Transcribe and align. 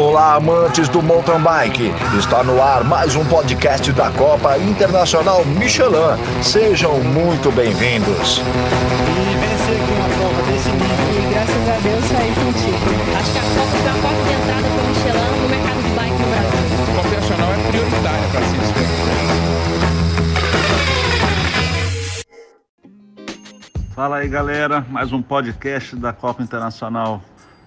Olá, 0.00 0.36
amantes 0.36 0.88
do 0.88 1.02
mountain 1.02 1.42
bike. 1.42 1.92
Está 2.18 2.42
no 2.42 2.62
ar 2.62 2.82
mais 2.84 3.14
um 3.14 3.22
podcast 3.26 3.92
da 3.92 4.10
Copa 4.10 4.56
Internacional 4.56 5.44
Michelin. 5.44 6.16
Sejam 6.42 7.00
muito 7.00 7.52
bem-vindos. 7.52 8.40
A 8.40 8.44
Deus. 11.82 12.04
Acho 13.14 13.30
que 13.30 13.38
a 13.38 13.42
Copa 13.42 13.76
porta 14.00 14.22
de 14.24 14.32
entrada 14.32 14.66
para 14.70 14.80
o 14.80 14.86
Michelin 14.88 15.28
no 15.42 15.48
mercado 15.50 15.80
de 15.82 15.90
bike 15.90 16.18
no 16.18 16.28
Brasil. 16.30 16.64
É 16.88 17.04
para 18.32 18.40
Fala 23.94 24.16
aí 24.16 24.28
galera, 24.28 24.80
mais 24.88 25.12
um 25.12 25.20
podcast 25.20 25.94
da 25.94 26.14
Copa 26.14 26.42
Internacional 26.42 27.20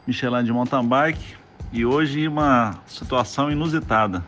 Michelin 0.07 0.43
de 0.43 0.51
Mountain 0.51 0.87
Bike 0.87 1.42
e 1.73 1.83
hoje 1.83 2.27
uma 2.27 2.75
situação 2.85 3.51
inusitada. 3.51 4.23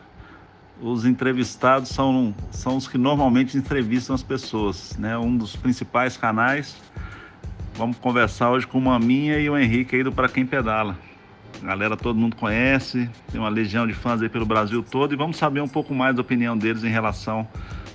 Os 0.82 1.06
entrevistados 1.06 1.90
são, 1.90 2.34
são 2.50 2.76
os 2.76 2.88
que 2.88 2.98
normalmente 2.98 3.56
entrevistam 3.56 4.16
as 4.16 4.24
pessoas, 4.24 4.98
né? 4.98 5.16
Um 5.16 5.38
dos 5.38 5.56
principais 5.56 6.18
canais. 6.18 6.76
Vamos 7.76 7.98
conversar 7.98 8.50
hoje 8.50 8.66
com 8.66 8.80
uma 8.80 8.98
minha 8.98 9.40
e 9.40 9.48
o 9.48 9.58
Henrique 9.58 9.96
aí 9.96 10.04
do 10.04 10.12
Para 10.12 10.28
Quem 10.28 10.46
Pedala. 10.46 10.98
A 11.62 11.66
galera 11.66 11.96
todo 11.96 12.18
mundo 12.18 12.36
conhece, 12.36 13.10
tem 13.32 13.40
uma 13.40 13.50
legião 13.50 13.86
de 13.88 13.94
fãs 13.94 14.22
aí 14.22 14.28
pelo 14.28 14.46
Brasil 14.46 14.84
todo 14.84 15.14
e 15.14 15.16
vamos 15.16 15.38
saber 15.38 15.62
um 15.62 15.68
pouco 15.68 15.94
mais 15.94 16.16
da 16.16 16.22
opinião 16.22 16.58
deles 16.58 16.84
em 16.84 16.90
relação 16.90 17.48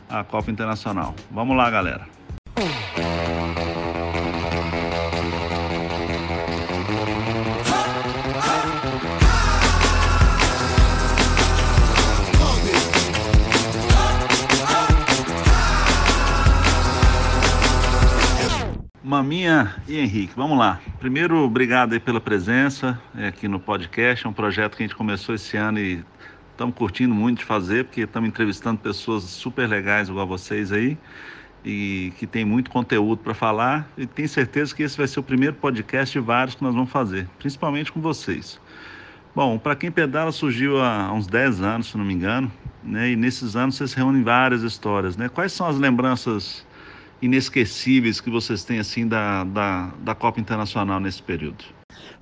à 0.08 0.22
Copa 0.22 0.50
Internacional. 0.50 1.14
Vamos 1.30 1.56
lá, 1.56 1.68
galera. 1.68 2.19
Maminha 19.40 19.74
e 19.88 19.98
Henrique, 19.98 20.34
vamos 20.36 20.58
lá. 20.58 20.78
Primeiro, 20.98 21.38
obrigado 21.38 21.94
aí 21.94 22.00
pela 22.00 22.20
presença 22.20 23.00
é, 23.16 23.28
aqui 23.28 23.48
no 23.48 23.58
podcast. 23.58 24.26
É 24.26 24.28
um 24.28 24.34
projeto 24.34 24.76
que 24.76 24.82
a 24.82 24.86
gente 24.86 24.94
começou 24.94 25.34
esse 25.34 25.56
ano 25.56 25.78
e 25.78 26.04
estamos 26.50 26.74
curtindo 26.74 27.14
muito 27.14 27.38
de 27.38 27.46
fazer, 27.46 27.86
porque 27.86 28.02
estamos 28.02 28.28
entrevistando 28.28 28.78
pessoas 28.78 29.24
super 29.24 29.66
legais 29.66 30.10
igual 30.10 30.26
vocês 30.26 30.70
aí 30.70 30.98
e 31.64 32.12
que 32.18 32.26
tem 32.26 32.44
muito 32.44 32.70
conteúdo 32.70 33.22
para 33.22 33.32
falar. 33.32 33.88
E 33.96 34.06
tenho 34.06 34.28
certeza 34.28 34.74
que 34.74 34.82
esse 34.82 34.98
vai 34.98 35.08
ser 35.08 35.20
o 35.20 35.22
primeiro 35.22 35.54
podcast 35.54 36.12
de 36.12 36.22
vários 36.22 36.54
que 36.54 36.62
nós 36.62 36.74
vamos 36.74 36.90
fazer, 36.90 37.26
principalmente 37.38 37.90
com 37.90 38.00
vocês. 38.00 38.60
Bom, 39.34 39.56
para 39.56 39.74
quem 39.74 39.90
pedala 39.90 40.32
surgiu 40.32 40.82
há 40.82 41.10
uns 41.14 41.26
10 41.26 41.62
anos, 41.62 41.86
se 41.86 41.96
não 41.96 42.04
me 42.04 42.12
engano, 42.12 42.52
né? 42.84 43.12
E 43.12 43.16
nesses 43.16 43.56
anos 43.56 43.76
vocês 43.76 43.94
reúnem 43.94 44.22
várias 44.22 44.62
histórias, 44.62 45.16
né? 45.16 45.30
Quais 45.30 45.52
são 45.52 45.66
as 45.66 45.78
lembranças 45.78 46.66
inesquecíveis 47.22 48.20
que 48.20 48.30
vocês 48.30 48.64
têm 48.64 48.78
assim 48.78 49.06
da, 49.06 49.44
da, 49.44 49.92
da 50.00 50.14
Copa 50.14 50.40
Internacional 50.40 51.00
nesse 51.00 51.22
período? 51.22 51.64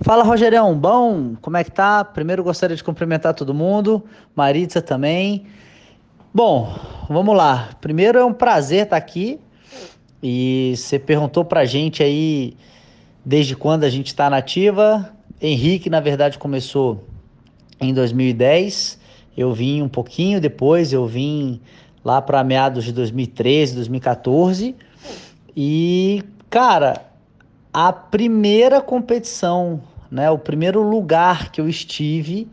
Fala 0.01 0.23
Rogerão, 0.23 0.77
bom? 0.77 1.35
Como 1.41 1.57
é 1.57 1.63
que 1.63 1.71
tá? 1.71 2.03
Primeiro 2.03 2.43
gostaria 2.43 2.75
de 2.75 2.83
cumprimentar 2.83 3.33
todo 3.33 3.53
mundo, 3.53 4.03
Maritza 4.35 4.81
também. 4.81 5.45
Bom, 6.33 6.77
vamos 7.09 7.35
lá. 7.35 7.69
Primeiro 7.81 8.17
é 8.17 8.25
um 8.25 8.33
prazer 8.33 8.83
estar 8.83 8.97
aqui 8.97 9.39
e 10.21 10.73
você 10.75 10.99
perguntou 10.99 11.43
pra 11.43 11.65
gente 11.65 12.03
aí 12.03 12.55
desde 13.25 13.55
quando 13.55 13.83
a 13.83 13.89
gente 13.89 14.07
está 14.07 14.29
nativa. 14.29 15.13
Henrique, 15.41 15.89
na 15.89 15.99
verdade, 15.99 16.37
começou 16.37 17.07
em 17.79 17.93
2010. 17.93 18.99
Eu 19.37 19.53
vim 19.53 19.81
um 19.81 19.87
pouquinho 19.89 20.41
depois, 20.41 20.91
eu 20.91 21.05
vim 21.05 21.61
lá 22.03 22.21
para 22.21 22.43
meados 22.43 22.83
de 22.83 22.91
2013, 22.91 23.75
2014. 23.75 24.75
E, 25.55 26.23
cara, 26.49 27.01
a 27.73 27.91
primeira 27.91 28.81
competição, 28.81 29.81
né, 30.09 30.29
o 30.29 30.37
primeiro 30.37 30.81
lugar 30.81 31.51
que 31.51 31.59
eu 31.59 31.67
estive 31.67 32.47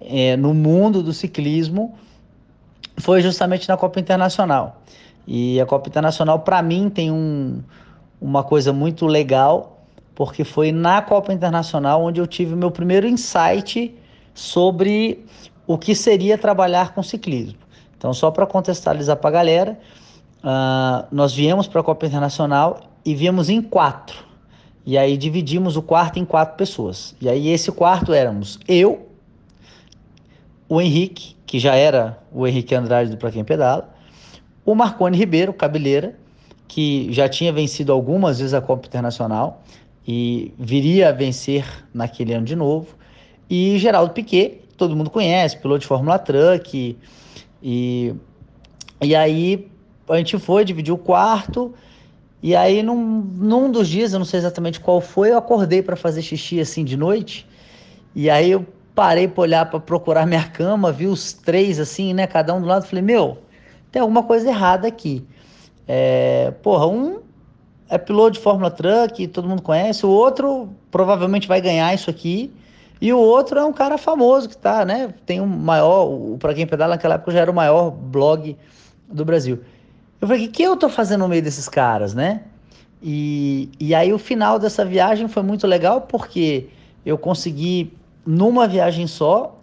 é, 0.00 0.36
no 0.36 0.54
mundo 0.54 1.02
do 1.02 1.12
ciclismo 1.12 1.94
foi 2.98 3.20
justamente 3.20 3.68
na 3.68 3.76
Copa 3.76 3.98
Internacional. 4.00 4.82
E 5.26 5.60
a 5.60 5.66
Copa 5.66 5.88
Internacional, 5.88 6.40
para 6.40 6.60
mim, 6.62 6.90
tem 6.90 7.10
um, 7.10 7.62
uma 8.20 8.42
coisa 8.42 8.72
muito 8.72 9.06
legal, 9.06 9.84
porque 10.14 10.44
foi 10.44 10.72
na 10.72 11.00
Copa 11.00 11.32
Internacional 11.32 12.02
onde 12.02 12.20
eu 12.20 12.26
tive 12.26 12.54
o 12.54 12.56
meu 12.56 12.70
primeiro 12.70 13.06
insight 13.06 13.94
sobre 14.34 15.24
o 15.66 15.78
que 15.78 15.94
seria 15.94 16.36
trabalhar 16.36 16.94
com 16.94 17.02
ciclismo. 17.02 17.58
Então, 18.00 18.14
só 18.14 18.30
para 18.30 18.46
contextualizar 18.46 19.18
para 19.18 19.28
a 19.28 19.32
galera, 19.32 19.78
uh, 20.42 21.06
nós 21.12 21.34
viemos 21.34 21.68
para 21.68 21.82
a 21.82 21.84
Copa 21.84 22.06
Internacional 22.06 22.80
e 23.04 23.14
viemos 23.14 23.50
em 23.50 23.60
quatro. 23.60 24.24
E 24.86 24.96
aí 24.96 25.18
dividimos 25.18 25.76
o 25.76 25.82
quarto 25.82 26.18
em 26.18 26.24
quatro 26.24 26.56
pessoas. 26.56 27.14
E 27.20 27.28
aí 27.28 27.48
esse 27.48 27.70
quarto 27.70 28.14
éramos 28.14 28.58
eu, 28.66 29.06
o 30.66 30.80
Henrique, 30.80 31.36
que 31.44 31.58
já 31.58 31.74
era 31.74 32.18
o 32.32 32.46
Henrique 32.46 32.74
Andrade 32.74 33.10
do 33.10 33.18
Pra 33.18 33.30
Quem 33.30 33.44
Pedala, 33.44 33.92
o 34.64 34.74
Marcone 34.74 35.18
Ribeiro, 35.18 35.52
cabeleira, 35.52 36.18
que 36.66 37.12
já 37.12 37.28
tinha 37.28 37.52
vencido 37.52 37.92
algumas 37.92 38.38
vezes 38.38 38.54
a 38.54 38.62
Copa 38.62 38.86
Internacional 38.86 39.62
e 40.08 40.54
viria 40.58 41.10
a 41.10 41.12
vencer 41.12 41.66
naquele 41.92 42.32
ano 42.32 42.46
de 42.46 42.56
novo, 42.56 42.96
e 43.50 43.78
Geraldo 43.78 44.14
Piquet, 44.14 44.62
todo 44.78 44.96
mundo 44.96 45.10
conhece, 45.10 45.58
piloto 45.58 45.80
de 45.80 45.86
Fórmula 45.86 46.18
Truck, 46.18 46.96
e, 47.62 48.14
e 49.02 49.14
aí 49.14 49.70
a 50.08 50.16
gente 50.16 50.38
foi, 50.38 50.64
dividiu 50.64 50.94
o 50.94 50.98
quarto. 50.98 51.74
E 52.42 52.56
aí, 52.56 52.82
num, 52.82 52.96
num 52.96 53.70
dos 53.70 53.88
dias, 53.88 54.12
eu 54.12 54.18
não 54.18 54.26
sei 54.26 54.38
exatamente 54.38 54.80
qual 54.80 55.00
foi, 55.00 55.30
eu 55.30 55.38
acordei 55.38 55.82
para 55.82 55.94
fazer 55.94 56.22
xixi 56.22 56.60
assim 56.60 56.84
de 56.84 56.96
noite. 56.96 57.46
E 58.14 58.30
aí 58.30 58.50
eu 58.50 58.66
parei 58.94 59.28
para 59.28 59.42
olhar 59.42 59.70
para 59.70 59.78
procurar 59.78 60.26
minha 60.26 60.44
cama, 60.48 60.90
vi 60.90 61.06
os 61.06 61.32
três 61.32 61.78
assim, 61.78 62.12
né, 62.12 62.26
cada 62.26 62.54
um 62.54 62.60
do 62.60 62.66
lado, 62.66 62.86
falei: 62.86 63.04
"Meu, 63.04 63.38
tem 63.92 64.00
alguma 64.00 64.22
coisa 64.22 64.48
errada 64.48 64.88
aqui". 64.88 65.24
É, 65.86 66.52
porra, 66.62 66.86
um 66.86 67.20
é 67.88 67.98
piloto 67.98 68.32
de 68.32 68.40
Fórmula 68.40 68.70
Truck, 68.70 69.26
todo 69.28 69.48
mundo 69.48 69.62
conhece, 69.62 70.06
o 70.06 70.10
outro 70.10 70.70
provavelmente 70.90 71.48
vai 71.48 71.60
ganhar 71.60 71.92
isso 71.94 72.08
aqui. 72.08 72.52
E 73.00 73.12
o 73.12 73.18
outro 73.18 73.58
é 73.58 73.64
um 73.64 73.72
cara 73.72 73.96
famoso 73.96 74.48
que 74.48 74.56
tá, 74.56 74.84
né? 74.84 75.14
Tem 75.24 75.40
um 75.40 75.46
maior, 75.46 76.36
para 76.38 76.52
quem 76.52 76.66
pedala 76.66 76.94
naquela 76.94 77.14
época 77.14 77.32
já 77.32 77.40
era 77.40 77.50
o 77.50 77.54
maior 77.54 77.90
blog 77.90 78.56
do 79.08 79.24
Brasil. 79.24 79.60
Eu 80.20 80.28
falei, 80.28 80.44
o 80.44 80.46
que, 80.46 80.52
que 80.56 80.62
eu 80.62 80.76
tô 80.76 80.88
fazendo 80.88 81.22
no 81.22 81.28
meio 81.28 81.42
desses 81.42 81.68
caras, 81.68 82.12
né? 82.12 82.42
E, 83.02 83.70
e 83.80 83.94
aí 83.94 84.12
o 84.12 84.18
final 84.18 84.58
dessa 84.58 84.84
viagem 84.84 85.28
foi 85.28 85.42
muito 85.42 85.66
legal 85.66 86.02
porque 86.02 86.68
eu 87.04 87.16
consegui, 87.16 87.96
numa 88.26 88.68
viagem 88.68 89.06
só, 89.06 89.58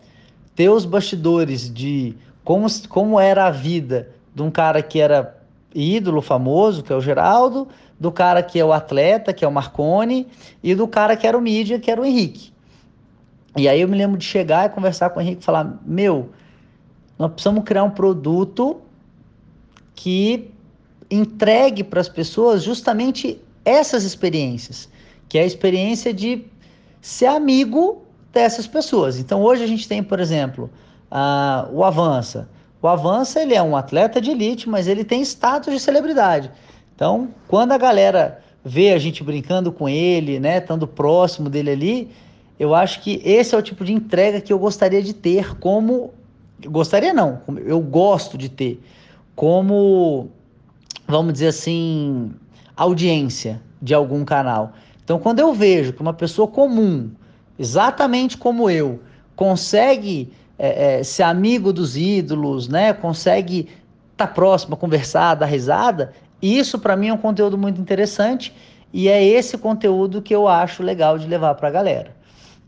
ter 0.56 0.70
os 0.70 0.86
bastidores 0.86 1.72
de 1.72 2.16
como, 2.44 2.66
como 2.90 3.20
era 3.20 3.46
a 3.46 3.52
vida 3.52 4.10
de 4.34 4.42
um 4.42 4.50
cara 4.50 4.82
que 4.82 5.00
era 5.00 5.38
ídolo 5.76 6.22
famoso, 6.22 6.82
que 6.82 6.92
é 6.92 6.96
o 6.96 7.02
Geraldo, 7.02 7.68
do 8.00 8.12
cara 8.12 8.42
que 8.42 8.60
é 8.60 8.66
o 8.66 8.74
atleta, 8.74 9.32
que 9.34 9.46
é 9.46 9.48
o 9.48 9.52
Marcone, 9.52 10.28
e 10.64 10.74
do 10.74 10.88
cara 10.88 11.16
que 11.16 11.28
era 11.28 11.38
o 11.38 11.42
mídia, 11.42 11.80
que 11.80 11.92
era 11.92 12.02
o 12.02 12.06
Henrique. 12.06 12.52
E 13.58 13.68
aí 13.68 13.82
eu 13.82 13.88
me 13.88 13.98
lembro 13.98 14.18
de 14.18 14.26
chegar 14.26 14.68
e 14.68 14.70
conversar 14.70 15.10
com 15.10 15.20
o 15.20 15.22
Henrique 15.22 15.42
e 15.42 15.46
falar: 15.46 15.80
Meu, 15.86 16.30
nós 17.18 17.32
precisamos 17.32 17.64
criar 17.64 17.84
um 17.84 17.90
produto 17.90 18.82
que 19.96 20.52
entregue 21.10 21.84
para 21.84 22.00
as 22.00 22.08
pessoas 22.08 22.64
justamente 22.64 23.42
essas 23.66 24.04
experiências, 24.04 24.90
que 25.28 25.38
é 25.38 25.42
a 25.42 25.46
experiência 25.46 26.14
de 26.14 26.46
ser 27.02 27.28
amigo 27.28 28.04
dessas 28.32 28.68
pessoas. 28.68 29.20
Então 29.20 29.42
hoje 29.42 29.64
a 29.64 29.68
gente 29.68 29.88
tem, 29.88 30.04
por 30.04 30.20
exemplo, 30.20 30.70
o 31.72 31.84
Avança. 31.84 32.50
O 32.82 32.88
Avança 32.88 33.42
ele 33.42 33.56
é 33.56 33.62
um 33.62 33.76
atleta 33.76 34.22
de 34.22 34.30
elite, 34.32 34.70
mas 34.70 34.88
ele 34.88 35.04
tem 35.04 35.22
status 35.22 35.74
de 35.74 35.80
celebridade. 35.80 36.52
Então, 36.96 37.30
quando 37.48 37.72
a 37.72 37.78
galera 37.78 38.42
vê 38.64 38.92
a 38.92 39.00
gente 39.00 39.24
brincando 39.24 39.72
com 39.72 39.90
ele, 39.90 40.40
né, 40.40 40.58
estando 40.58 40.88
próximo 40.88 41.50
dele 41.50 41.72
ali, 41.72 42.12
eu 42.60 42.74
acho 42.74 43.02
que 43.02 43.22
esse 43.24 43.54
é 43.54 43.58
o 43.58 43.62
tipo 43.62 43.86
de 43.86 43.94
entrega 43.94 44.42
que 44.42 44.52
eu 44.52 44.60
gostaria 44.60 45.02
de 45.02 45.14
ter 45.14 45.58
como. 45.60 46.14
Gostaria 46.66 47.14
não, 47.14 47.42
eu 47.66 47.80
gosto 47.80 48.38
de 48.38 48.50
ter 48.50 48.82
como, 49.36 50.30
vamos 51.08 51.34
dizer 51.34 51.50
assim, 51.50 52.32
audiência 52.76 53.62
de 53.80 53.94
algum 53.94 54.26
canal. 54.26 54.74
Então, 55.04 55.20
quando 55.20 55.40
eu 55.40 55.54
vejo 55.54 55.94
que 55.94 56.02
uma 56.02 56.14
pessoa 56.14 56.48
comum, 56.48 57.12
exatamente 57.60 58.38
como 58.38 58.70
eu, 58.70 59.00
consegue 59.36 60.34
é, 60.58 61.00
é, 61.00 61.04
ser 61.04 61.24
amigo 61.24 61.72
dos 61.72 61.96
ídolos, 61.96 62.68
né? 62.68 62.92
Consegue 62.92 63.70
estar 64.12 64.26
tá 64.26 64.34
próximo, 64.34 64.76
conversar, 64.76 65.36
dar 65.36 65.46
risada, 65.46 66.12
isso 66.42 66.80
para 66.80 66.96
mim 66.96 67.10
é 67.10 67.14
um 67.14 67.18
conteúdo 67.18 67.58
muito 67.58 67.80
interessante 67.80 68.54
e 68.92 69.08
é 69.08 69.24
esse 69.24 69.58
conteúdo 69.58 70.22
que 70.22 70.34
eu 70.34 70.48
acho 70.48 70.82
legal 70.82 71.20
de 71.20 71.28
levar 71.28 71.54
para 71.56 71.68
a 71.68 71.72
galera. 71.72 72.17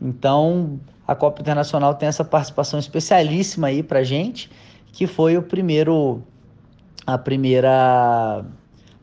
Então, 0.01 0.80
a 1.07 1.16
Copa 1.16 1.42
Internacional 1.42 1.96
tem 1.96 2.07
essa 2.07 2.24
participação 2.24 2.80
especialíssima 2.80 3.68
aí 3.68 3.84
pra 3.84 4.04
gente, 4.04 4.50
que 4.92 5.06
foi 5.07 5.38
o 5.38 5.42
primeiro 5.42 6.22
a 7.06 7.18
primeira 7.18 8.46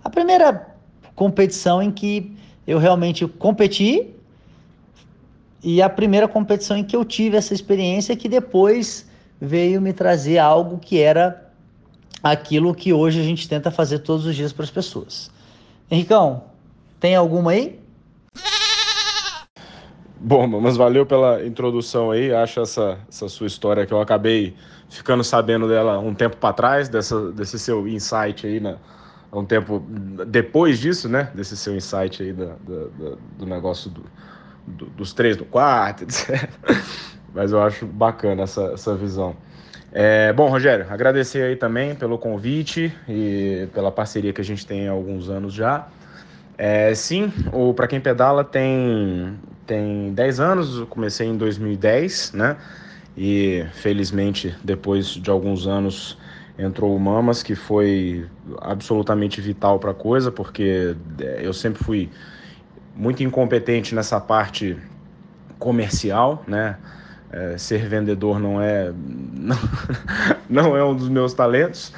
a 0.04 0.10
primeira 0.10 0.74
competição 1.14 1.82
em 1.82 1.90
que 1.90 2.36
eu 2.66 2.78
realmente 2.78 3.26
competi 3.26 4.14
e 5.62 5.82
a 5.82 5.88
primeira 5.88 6.28
competição 6.28 6.76
em 6.76 6.84
que 6.84 6.94
eu 6.94 7.04
tive 7.04 7.36
essa 7.36 7.52
experiência 7.52 8.14
que 8.14 8.28
depois 8.28 9.08
veio 9.40 9.80
me 9.80 9.92
trazer 9.92 10.38
algo 10.38 10.78
que 10.78 11.00
era 11.00 11.50
aquilo 12.22 12.74
que 12.74 12.92
hoje 12.92 13.20
a 13.20 13.22
gente 13.24 13.48
tenta 13.48 13.70
fazer 13.70 14.00
todos 14.00 14.26
os 14.26 14.34
dias 14.34 14.52
para 14.52 14.64
as 14.64 14.70
pessoas. 14.70 15.30
Henricão, 15.90 16.44
tem 17.00 17.14
alguma 17.14 17.50
aí? 17.52 17.80
Bom, 20.28 20.44
mas 20.60 20.76
valeu 20.76 21.06
pela 21.06 21.46
introdução 21.46 22.10
aí. 22.10 22.34
Acho 22.34 22.58
essa, 22.60 22.98
essa 23.08 23.28
sua 23.28 23.46
história 23.46 23.86
que 23.86 23.94
eu 23.94 24.00
acabei 24.00 24.56
ficando 24.90 25.22
sabendo 25.22 25.68
dela 25.68 26.00
um 26.00 26.12
tempo 26.12 26.36
para 26.36 26.52
trás, 26.52 26.88
dessa, 26.88 27.30
desse 27.30 27.60
seu 27.60 27.86
insight 27.86 28.44
aí, 28.44 28.58
né? 28.58 28.76
um 29.32 29.44
tempo 29.44 29.78
depois 30.26 30.80
disso, 30.80 31.08
né? 31.08 31.30
Desse 31.32 31.56
seu 31.56 31.76
insight 31.76 32.24
aí 32.24 32.32
da, 32.32 32.46
da, 32.46 33.16
do 33.38 33.46
negócio 33.46 33.88
do, 33.88 34.02
do, 34.66 34.86
dos 34.86 35.12
três 35.12 35.36
do 35.36 35.44
quarto, 35.44 36.02
etc. 36.10 36.50
Mas 37.32 37.52
eu 37.52 37.62
acho 37.62 37.86
bacana 37.86 38.42
essa, 38.42 38.72
essa 38.72 38.96
visão. 38.96 39.36
É, 39.92 40.32
bom, 40.32 40.50
Rogério, 40.50 40.86
agradecer 40.90 41.44
aí 41.44 41.54
também 41.54 41.94
pelo 41.94 42.18
convite 42.18 42.92
e 43.08 43.68
pela 43.72 43.92
parceria 43.92 44.32
que 44.32 44.40
a 44.40 44.44
gente 44.44 44.66
tem 44.66 44.88
há 44.88 44.90
alguns 44.90 45.30
anos 45.30 45.54
já. 45.54 45.86
É, 46.58 46.94
sim, 46.94 47.32
o 47.52 47.74
Para 47.74 47.86
Quem 47.86 48.00
Pedala 48.00 48.42
tem, 48.42 49.38
tem 49.66 50.12
10 50.14 50.40
anos, 50.40 50.78
eu 50.78 50.86
comecei 50.86 51.26
em 51.26 51.36
2010, 51.36 52.32
né? 52.32 52.56
E 53.16 53.64
felizmente, 53.74 54.56
depois 54.64 55.08
de 55.08 55.30
alguns 55.30 55.66
anos, 55.66 56.18
entrou 56.58 56.96
o 56.96 57.00
Mamas, 57.00 57.42
que 57.42 57.54
foi 57.54 58.26
absolutamente 58.60 59.40
vital 59.40 59.78
para 59.78 59.90
a 59.90 59.94
coisa, 59.94 60.32
porque 60.32 60.96
é, 61.20 61.40
eu 61.42 61.52
sempre 61.52 61.82
fui 61.84 62.10
muito 62.94 63.22
incompetente 63.22 63.94
nessa 63.94 64.18
parte 64.20 64.76
comercial, 65.58 66.42
né? 66.46 66.78
É, 67.30 67.58
ser 67.58 67.88
vendedor 67.88 68.38
não 68.38 68.62
é 68.62 68.92
não, 69.34 69.58
não, 70.48 70.76
é 70.76 70.84
um 70.84 70.94
dos 70.94 71.08
meus 71.08 71.34
talentos, 71.34 71.92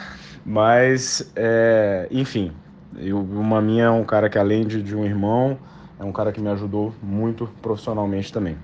mas 0.44 1.30
é, 1.36 2.08
enfim, 2.10 2.52
eu, 2.96 3.18
o 3.18 3.44
Maminha 3.44 3.84
é 3.84 3.90
um 3.90 4.04
cara 4.04 4.28
que 4.28 4.38
além 4.38 4.66
de, 4.66 4.82
de 4.82 4.96
um 4.96 5.04
irmão, 5.04 5.58
é 5.98 6.04
um 6.04 6.12
cara 6.12 6.32
que 6.32 6.40
me 6.40 6.48
ajudou 6.48 6.94
muito 7.02 7.48
profissionalmente 7.60 8.32
também. 8.32 8.56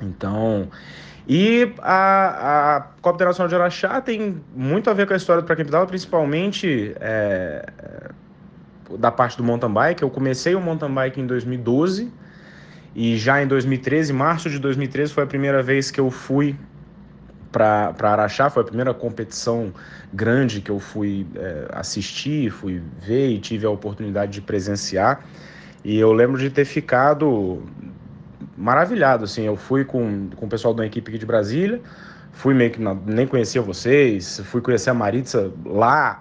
Então, 0.00 0.68
e 1.28 1.74
a, 1.82 2.76
a 2.76 2.80
Copa 3.02 3.16
Internacional 3.16 3.48
de 3.48 3.54
Araxá 3.54 4.00
tem 4.00 4.40
muito 4.54 4.88
a 4.88 4.94
ver 4.94 5.06
com 5.06 5.12
a 5.12 5.16
história 5.16 5.42
do 5.42 5.44
Pra 5.46 5.54
Quem 5.54 5.64
Pedala, 5.64 5.86
principalmente 5.86 6.94
é, 7.00 7.70
da 8.98 9.10
parte 9.10 9.36
do 9.36 9.44
mountain 9.44 9.70
bike. 9.70 10.02
Eu 10.02 10.08
comecei 10.08 10.54
o 10.54 10.60
mountain 10.60 10.90
bike 10.90 11.20
em 11.20 11.26
2012 11.26 12.10
e 12.94 13.16
já 13.18 13.42
em 13.42 13.46
2013, 13.46 14.12
março 14.12 14.48
de 14.48 14.58
2013, 14.58 15.12
foi 15.12 15.24
a 15.24 15.26
primeira 15.26 15.62
vez 15.62 15.90
que 15.90 16.00
eu 16.00 16.10
fui 16.10 16.56
para 17.50 17.94
Araxá, 18.02 18.50
foi 18.50 18.62
a 18.62 18.66
primeira 18.66 18.92
competição 18.92 19.72
grande 20.12 20.60
que 20.60 20.70
eu 20.70 20.78
fui 20.78 21.26
é, 21.34 21.68
assistir, 21.72 22.50
fui 22.50 22.82
ver 23.00 23.30
e 23.30 23.38
tive 23.38 23.66
a 23.66 23.70
oportunidade 23.70 24.32
de 24.32 24.40
presenciar. 24.40 25.24
E 25.84 25.98
eu 25.98 26.12
lembro 26.12 26.38
de 26.38 26.50
ter 26.50 26.64
ficado 26.64 27.62
maravilhado, 28.56 29.24
assim, 29.24 29.42
eu 29.44 29.56
fui 29.56 29.84
com, 29.84 30.28
com 30.34 30.46
o 30.46 30.48
pessoal 30.48 30.74
da 30.74 30.84
equipe 30.84 31.10
aqui 31.10 31.18
de 31.18 31.24
Brasília, 31.24 31.80
fui 32.32 32.52
meio 32.52 32.70
que, 32.70 32.80
nem 33.06 33.26
conhecia 33.26 33.62
vocês, 33.62 34.40
fui 34.44 34.60
conhecer 34.60 34.90
a 34.90 34.94
Maritza 34.94 35.52
lá, 35.64 36.20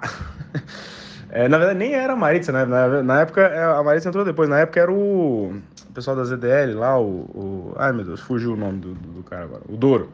é, 1.30 1.48
na 1.48 1.58
verdade 1.58 1.80
nem 1.80 1.94
era 1.94 2.14
a 2.14 2.16
Maritza, 2.16 2.52
né, 2.52 2.66
na, 2.66 3.02
na, 3.02 3.22
época, 3.22 3.42
é, 3.42 3.64
a 3.64 3.82
Maritza 3.84 4.10
entrou 4.10 4.24
depois, 4.24 4.48
na 4.48 4.60
época 4.60 4.80
era 4.80 4.92
o, 4.92 5.52
o 5.90 5.94
pessoal 5.94 6.16
da 6.16 6.24
ZDL 6.24 6.76
lá, 6.76 7.00
o, 7.00 7.06
o, 7.06 7.74
ai 7.76 7.92
meu 7.92 8.06
Deus, 8.06 8.20
fugiu 8.20 8.54
o 8.54 8.56
nome 8.56 8.80
do, 8.80 8.94
do, 8.94 9.24
cara 9.24 9.46
agora, 9.46 9.62
o 9.68 9.76
Douro, 9.76 10.10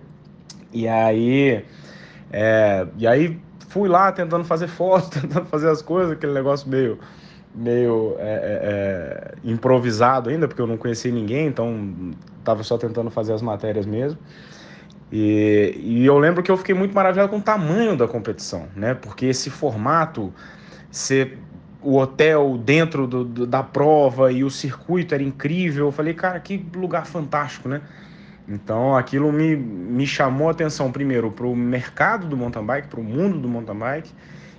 e 0.74 0.88
aí, 0.88 1.64
é, 2.32 2.88
e 2.98 3.08
aí 3.08 3.40
fui 3.70 3.88
lá 3.88 4.12
tentando 4.12 4.44
fazer 4.44 4.68
foto, 4.68 5.10
tentando 5.22 5.46
fazer 5.46 5.70
as 5.70 5.82
coisas, 5.82 6.14
aquele 6.14 6.34
negócio 6.34 6.70
meio 6.70 7.00
meio 7.56 8.16
é, 8.18 8.24
é, 8.24 8.60
é, 8.64 9.34
improvisado 9.44 10.30
ainda, 10.30 10.48
porque 10.48 10.62
eu 10.62 10.66
não 10.66 10.78
conhecia 10.78 11.12
ninguém, 11.12 11.48
então 11.48 12.12
estava 12.40 12.64
só 12.64 12.78
tentando 12.78 13.12
fazer 13.12 13.34
as 13.34 13.42
matérias 13.42 13.86
mesmo. 13.86 14.18
E, 15.12 15.76
e, 15.78 16.06
eu 16.06 16.18
lembro 16.18 16.42
que 16.42 16.50
eu 16.50 16.58
fiquei 16.58 16.74
muito 16.74 16.96
maravilhado 16.96 17.30
com 17.30 17.38
o 17.38 17.42
tamanho 17.42 17.96
da 17.96 18.08
competição, 18.08 18.68
né? 18.76 18.96
Porque 18.96 19.28
esse 19.28 19.52
formato, 19.52 20.34
ser 20.90 21.38
o 21.84 21.98
hotel 21.98 22.58
dentro 22.58 23.06
do, 23.06 23.24
do, 23.24 23.46
da 23.46 23.62
prova 23.62 24.32
e 24.32 24.44
o 24.44 24.50
circuito 24.50 25.14
era 25.14 25.22
incrível. 25.22 25.88
Eu 25.88 25.92
falei, 25.92 26.16
cara, 26.16 26.40
que 26.40 26.66
lugar 26.76 27.06
fantástico, 27.06 27.70
né? 27.70 27.82
Então 28.48 28.96
aquilo 28.96 29.32
me, 29.32 29.56
me 29.56 30.06
chamou 30.06 30.50
a 30.50 30.52
atenção 30.52 30.92
primeiro 30.92 31.32
para 31.32 31.48
o 31.48 31.56
mercado 31.56 32.28
do 32.28 32.36
mountain 32.36 32.66
bike, 32.66 32.88
para 32.88 33.00
o 33.00 33.04
mundo 33.04 33.40
do 33.40 33.48
mountain 33.48 33.78
bike 33.78 34.12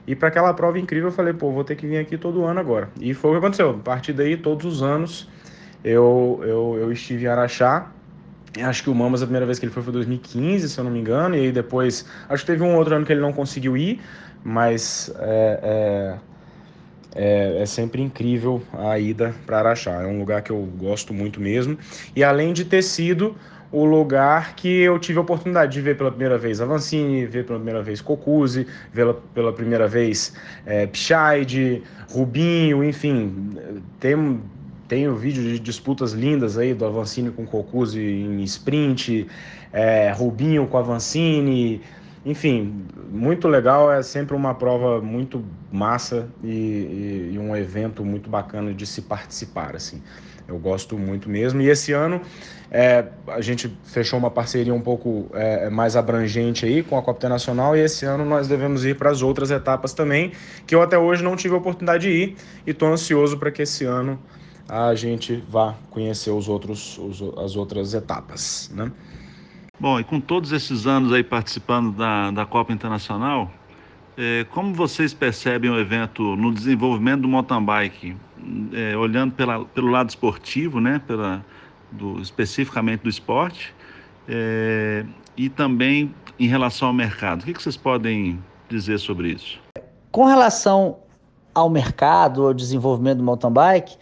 e 0.06 0.14
para 0.14 0.28
aquela 0.28 0.52
prova 0.52 0.78
incrível, 0.78 1.08
eu 1.08 1.12
falei, 1.12 1.32
pô, 1.32 1.50
vou 1.50 1.64
ter 1.64 1.76
que 1.76 1.86
vir 1.86 1.98
aqui 1.98 2.18
todo 2.18 2.44
ano 2.44 2.60
agora. 2.60 2.90
E 3.00 3.14
foi 3.14 3.30
o 3.30 3.32
que 3.34 3.38
aconteceu. 3.38 3.70
A 3.70 3.74
partir 3.74 4.12
daí, 4.12 4.36
todos 4.36 4.66
os 4.66 4.82
anos, 4.82 5.28
eu, 5.82 6.40
eu, 6.42 6.76
eu 6.78 6.92
estive 6.92 7.24
em 7.24 7.28
Araxá. 7.28 7.90
Acho 8.62 8.82
que 8.82 8.90
o 8.90 8.94
Mamas, 8.94 9.22
a 9.22 9.26
primeira 9.26 9.46
vez 9.46 9.58
que 9.58 9.64
ele 9.64 9.72
foi 9.72 9.82
foi 9.82 9.92
2015, 9.92 10.68
se 10.68 10.78
eu 10.78 10.84
não 10.84 10.90
me 10.90 11.00
engano. 11.00 11.34
E 11.34 11.40
aí 11.40 11.52
depois, 11.52 12.06
acho 12.28 12.44
que 12.44 12.52
teve 12.52 12.62
um 12.62 12.76
outro 12.76 12.94
ano 12.94 13.06
que 13.06 13.12
ele 13.12 13.20
não 13.20 13.32
conseguiu 13.32 13.76
ir, 13.76 14.00
mas 14.44 15.12
é, 15.18 16.18
é, 17.14 17.56
é, 17.56 17.62
é 17.62 17.66
sempre 17.66 18.02
incrível 18.02 18.62
a 18.74 18.98
ida 18.98 19.34
para 19.46 19.60
Araxá. 19.60 20.02
É 20.02 20.06
um 20.06 20.18
lugar 20.18 20.42
que 20.42 20.50
eu 20.50 20.68
gosto 20.76 21.14
muito 21.14 21.40
mesmo. 21.40 21.78
E 22.14 22.22
além 22.22 22.52
de 22.52 22.64
ter 22.66 22.82
sido 22.82 23.34
o 23.74 23.84
lugar 23.84 24.54
que 24.54 24.68
eu 24.68 25.00
tive 25.00 25.18
a 25.18 25.22
oportunidade 25.22 25.72
de 25.72 25.80
ver 25.80 25.96
pela 25.96 26.08
primeira 26.08 26.38
vez 26.38 26.60
Avancini, 26.60 27.26
ver 27.26 27.44
pela 27.44 27.58
primeira 27.58 27.82
vez 27.82 28.00
Cocuzzi, 28.00 28.68
ver 28.92 29.12
pela 29.34 29.52
primeira 29.52 29.88
vez 29.88 30.32
é, 30.64 30.86
Pichaide, 30.86 31.82
Rubinho, 32.08 32.84
enfim, 32.84 33.50
tem, 33.98 34.40
tem 34.86 35.08
o 35.08 35.16
vídeo 35.16 35.42
de 35.42 35.58
disputas 35.58 36.12
lindas 36.12 36.56
aí 36.56 36.72
do 36.72 36.86
Avancini 36.86 37.32
com 37.32 37.44
Cocuzzi 37.44 38.00
em 38.00 38.44
sprint, 38.44 39.26
é, 39.72 40.12
Rubinho 40.12 40.68
com 40.68 40.78
Avancini, 40.78 41.82
enfim, 42.24 42.86
muito 43.10 43.48
legal, 43.48 43.92
é 43.92 44.04
sempre 44.04 44.36
uma 44.36 44.54
prova 44.54 45.00
muito 45.00 45.44
massa 45.72 46.28
e, 46.44 46.48
e, 46.48 47.30
e 47.34 47.38
um 47.40 47.56
evento 47.56 48.04
muito 48.04 48.30
bacana 48.30 48.72
de 48.72 48.86
se 48.86 49.02
participar, 49.02 49.74
assim. 49.74 50.00
Eu 50.46 50.58
gosto 50.58 50.98
muito 50.98 51.28
mesmo. 51.28 51.60
E 51.60 51.68
esse 51.68 51.92
ano 51.92 52.20
é, 52.70 53.04
a 53.28 53.40
gente 53.40 53.72
fechou 53.84 54.18
uma 54.18 54.30
parceria 54.30 54.74
um 54.74 54.80
pouco 54.80 55.30
é, 55.32 55.70
mais 55.70 55.96
abrangente 55.96 56.66
aí 56.66 56.82
com 56.82 56.98
a 56.98 57.02
Copa 57.02 57.18
Internacional 57.18 57.76
e 57.76 57.80
esse 57.80 58.04
ano 58.04 58.24
nós 58.24 58.48
devemos 58.48 58.84
ir 58.84 58.96
para 58.96 59.10
as 59.10 59.22
outras 59.22 59.50
etapas 59.50 59.92
também, 59.92 60.32
que 60.66 60.74
eu 60.74 60.82
até 60.82 60.98
hoje 60.98 61.22
não 61.22 61.36
tive 61.36 61.54
a 61.54 61.58
oportunidade 61.58 62.04
de 62.04 62.10
ir 62.10 62.36
e 62.66 62.70
estou 62.70 62.88
ansioso 62.92 63.38
para 63.38 63.50
que 63.50 63.62
esse 63.62 63.84
ano 63.84 64.18
a 64.68 64.94
gente 64.94 65.42
vá 65.48 65.74
conhecer 65.90 66.30
os 66.30 66.48
outros, 66.48 66.98
os, 66.98 67.22
as 67.38 67.54
outras 67.54 67.94
etapas, 67.94 68.70
né? 68.74 68.90
Bom, 69.78 69.98
e 69.98 70.04
com 70.04 70.20
todos 70.20 70.52
esses 70.52 70.86
anos 70.86 71.12
aí 71.12 71.22
participando 71.22 71.92
da, 71.96 72.30
da 72.30 72.46
Copa 72.46 72.72
Internacional, 72.72 73.50
é, 73.50 73.63
como 74.50 74.72
vocês 74.74 75.12
percebem 75.12 75.70
o 75.70 75.78
evento 75.78 76.36
no 76.36 76.52
desenvolvimento 76.52 77.22
do 77.22 77.28
mountain 77.28 77.64
bike? 77.64 78.16
é, 78.72 78.96
olhando 78.96 79.32
pela, 79.32 79.64
pelo 79.64 79.90
lado 79.90 80.08
esportivo, 80.08 80.80
né, 80.80 81.00
pela, 81.06 81.44
do, 81.90 82.20
especificamente 82.20 83.02
do 83.02 83.08
esporte, 83.08 83.74
é, 84.28 85.04
e 85.36 85.48
também 85.48 86.14
em 86.38 86.46
relação 86.46 86.88
ao 86.88 86.94
mercado. 86.94 87.42
O 87.42 87.44
que, 87.44 87.54
que 87.54 87.62
vocês 87.62 87.76
podem 87.76 88.42
dizer 88.68 88.98
sobre 88.98 89.30
isso? 89.32 89.58
Com 90.10 90.24
relação 90.24 90.98
ao 91.54 91.70
mercado, 91.70 92.46
ao 92.46 92.54
desenvolvimento 92.54 93.18
do 93.18 93.24
mountain 93.24 93.52
bike, 93.52 93.96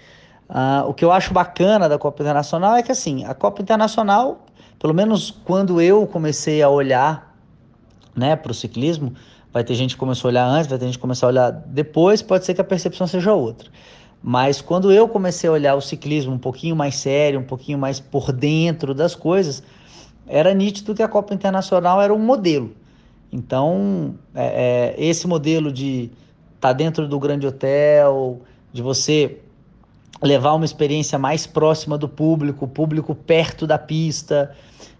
uh, 0.49 0.89
o 0.89 0.95
que 0.95 1.05
eu 1.05 1.13
acho 1.13 1.35
bacana 1.35 1.89
da 1.89 1.99
Copa 1.99 2.23
Internacional 2.23 2.77
é 2.77 2.83
que 2.83 2.93
assim, 2.93 3.25
a 3.25 3.35
Copa 3.35 3.61
Internacional, 3.61 4.47
pelo 4.79 4.95
menos 4.95 5.31
quando 5.45 5.81
eu 5.81 6.07
comecei 6.07 6.63
a 6.63 6.69
olhar 6.69 7.35
né, 8.17 8.37
para 8.37 8.53
o 8.53 8.55
ciclismo, 8.55 9.15
vai 9.53 9.63
ter 9.63 9.75
gente 9.75 9.95
que 9.95 10.01
começou 10.01 10.29
a 10.29 10.31
olhar 10.31 10.47
antes, 10.47 10.67
vai 10.67 10.79
ter 10.79 10.87
gente 10.87 10.97
que 10.97 11.01
começou 11.03 11.27
a 11.27 11.31
olhar 11.31 11.51
depois, 11.51 12.23
pode 12.23 12.45
ser 12.45 12.55
que 12.55 12.61
a 12.61 12.65
percepção 12.65 13.07
seja 13.07 13.35
outra. 13.35 13.69
Mas 14.23 14.61
quando 14.61 14.93
eu 14.93 15.09
comecei 15.09 15.51
a 15.51 15.53
olhar 15.53 15.75
o 15.75 15.81
ciclismo 15.81 16.33
um 16.33 16.39
pouquinho 16.39 16.77
mais 16.77 16.95
sério, 16.95 17.41
um 17.41 17.45
pouquinho 17.45 17.77
mais 17.77 17.99
por 17.99 18.33
dentro 18.33 18.95
das 18.95 19.15
coisas, 19.15 19.63
era 20.27 20.55
nítido 20.55 20.95
que 20.95 21.03
a 21.03 21.09
Copa 21.09 21.35
Internacional 21.35 22.01
era 22.01 22.15
um 22.15 22.19
modelo. 22.19 22.73
Então, 23.33 24.15
é, 24.35 24.95
é, 24.99 25.05
esse 25.05 25.27
modelo 25.27 25.73
de 25.73 26.11
estar 26.55 26.69
tá 26.69 26.73
dentro 26.73 27.09
do 27.09 27.19
grande 27.19 27.47
hotel, 27.47 28.41
de 28.73 28.81
você 28.81 29.39
levar 30.23 30.53
uma 30.55 30.65
experiência 30.65 31.19
mais 31.19 31.47
próxima 31.47 31.99
do 31.99 32.09
público, 32.09 32.65
o 32.67 32.69
público 32.69 33.15
perto 33.15 33.67
da 33.67 33.77
pista. 33.77 34.55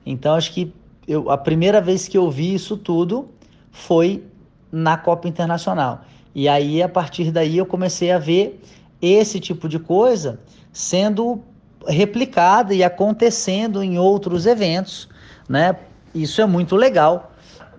Então, 0.05 0.35
acho 0.35 0.53
que 0.53 0.75
eu, 1.07 1.31
a 1.31 1.39
primeira 1.39 1.81
vez 1.81 2.09
que 2.09 2.19
eu 2.19 2.29
vi 2.31 2.55
isso 2.55 2.77
tudo 2.77 3.29
foi 3.71 4.25
na 4.73 4.97
Copa 4.97 5.29
Internacional. 5.29 6.03
E 6.35 6.49
aí, 6.49 6.83
a 6.83 6.89
partir 6.89 7.31
daí, 7.31 7.59
eu 7.59 7.67
comecei 7.67 8.11
a 8.11 8.19
ver 8.19 8.61
esse 9.01 9.39
tipo 9.39 9.69
de 9.69 9.79
coisa 9.79 10.41
sendo 10.73 11.43
replicada 11.87 12.73
e 12.73 12.83
acontecendo 12.83 13.83
em 13.83 13.99
outros 13.99 14.47
eventos, 14.47 15.09
né? 15.49 15.77
Isso 16.15 16.41
é 16.41 16.47
muito 16.47 16.75
legal. 16.75 17.33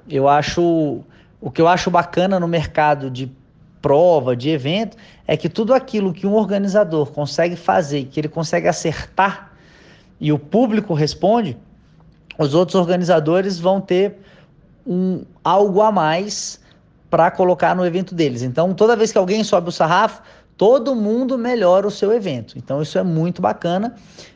Eu 0.07 0.27
acho 0.27 1.03
o 1.43 1.51
que 1.51 1.61
eu 1.61 1.67
acho 1.67 1.91
bacana 1.91 2.39
no 2.39 2.47
mercado 2.47 3.09
de 3.09 3.29
prova, 3.81 4.33
de 4.33 4.49
evento, 4.49 4.95
é 5.27 5.35
que 5.35 5.49
tudo 5.49 5.73
aquilo 5.73 6.13
que 6.13 6.25
um 6.25 6.33
organizador 6.35 7.11
consegue 7.11 7.57
fazer, 7.57 8.05
que 8.05 8.17
ele 8.17 8.29
consegue 8.29 8.65
acertar 8.65 9.51
e 10.21 10.31
o 10.31 10.39
público 10.39 10.93
responde, 10.93 11.57
os 12.39 12.53
outros 12.53 12.75
organizadores 12.75 13.59
vão 13.59 13.81
ter 13.81 14.19
um 14.87 15.25
algo 15.43 15.81
a 15.81 15.91
mais 15.91 16.61
para 17.13 17.29
colocar 17.29 17.75
no 17.75 17.85
evento 17.85 18.15
deles. 18.15 18.41
Então, 18.41 18.73
toda 18.73 18.95
vez 18.95 19.11
que 19.11 19.19
alguém 19.19 19.43
sobe 19.43 19.69
o 19.69 19.71
sarrafo, 19.71 20.23
todo 20.57 20.95
mundo 20.95 21.37
melhora 21.37 21.85
o 21.85 21.91
seu 21.91 22.11
evento. 22.11 22.57
Então, 22.57 22.81
isso 22.81 22.97
é 22.97 23.03
muito 23.03 23.39
bacana 23.39 23.93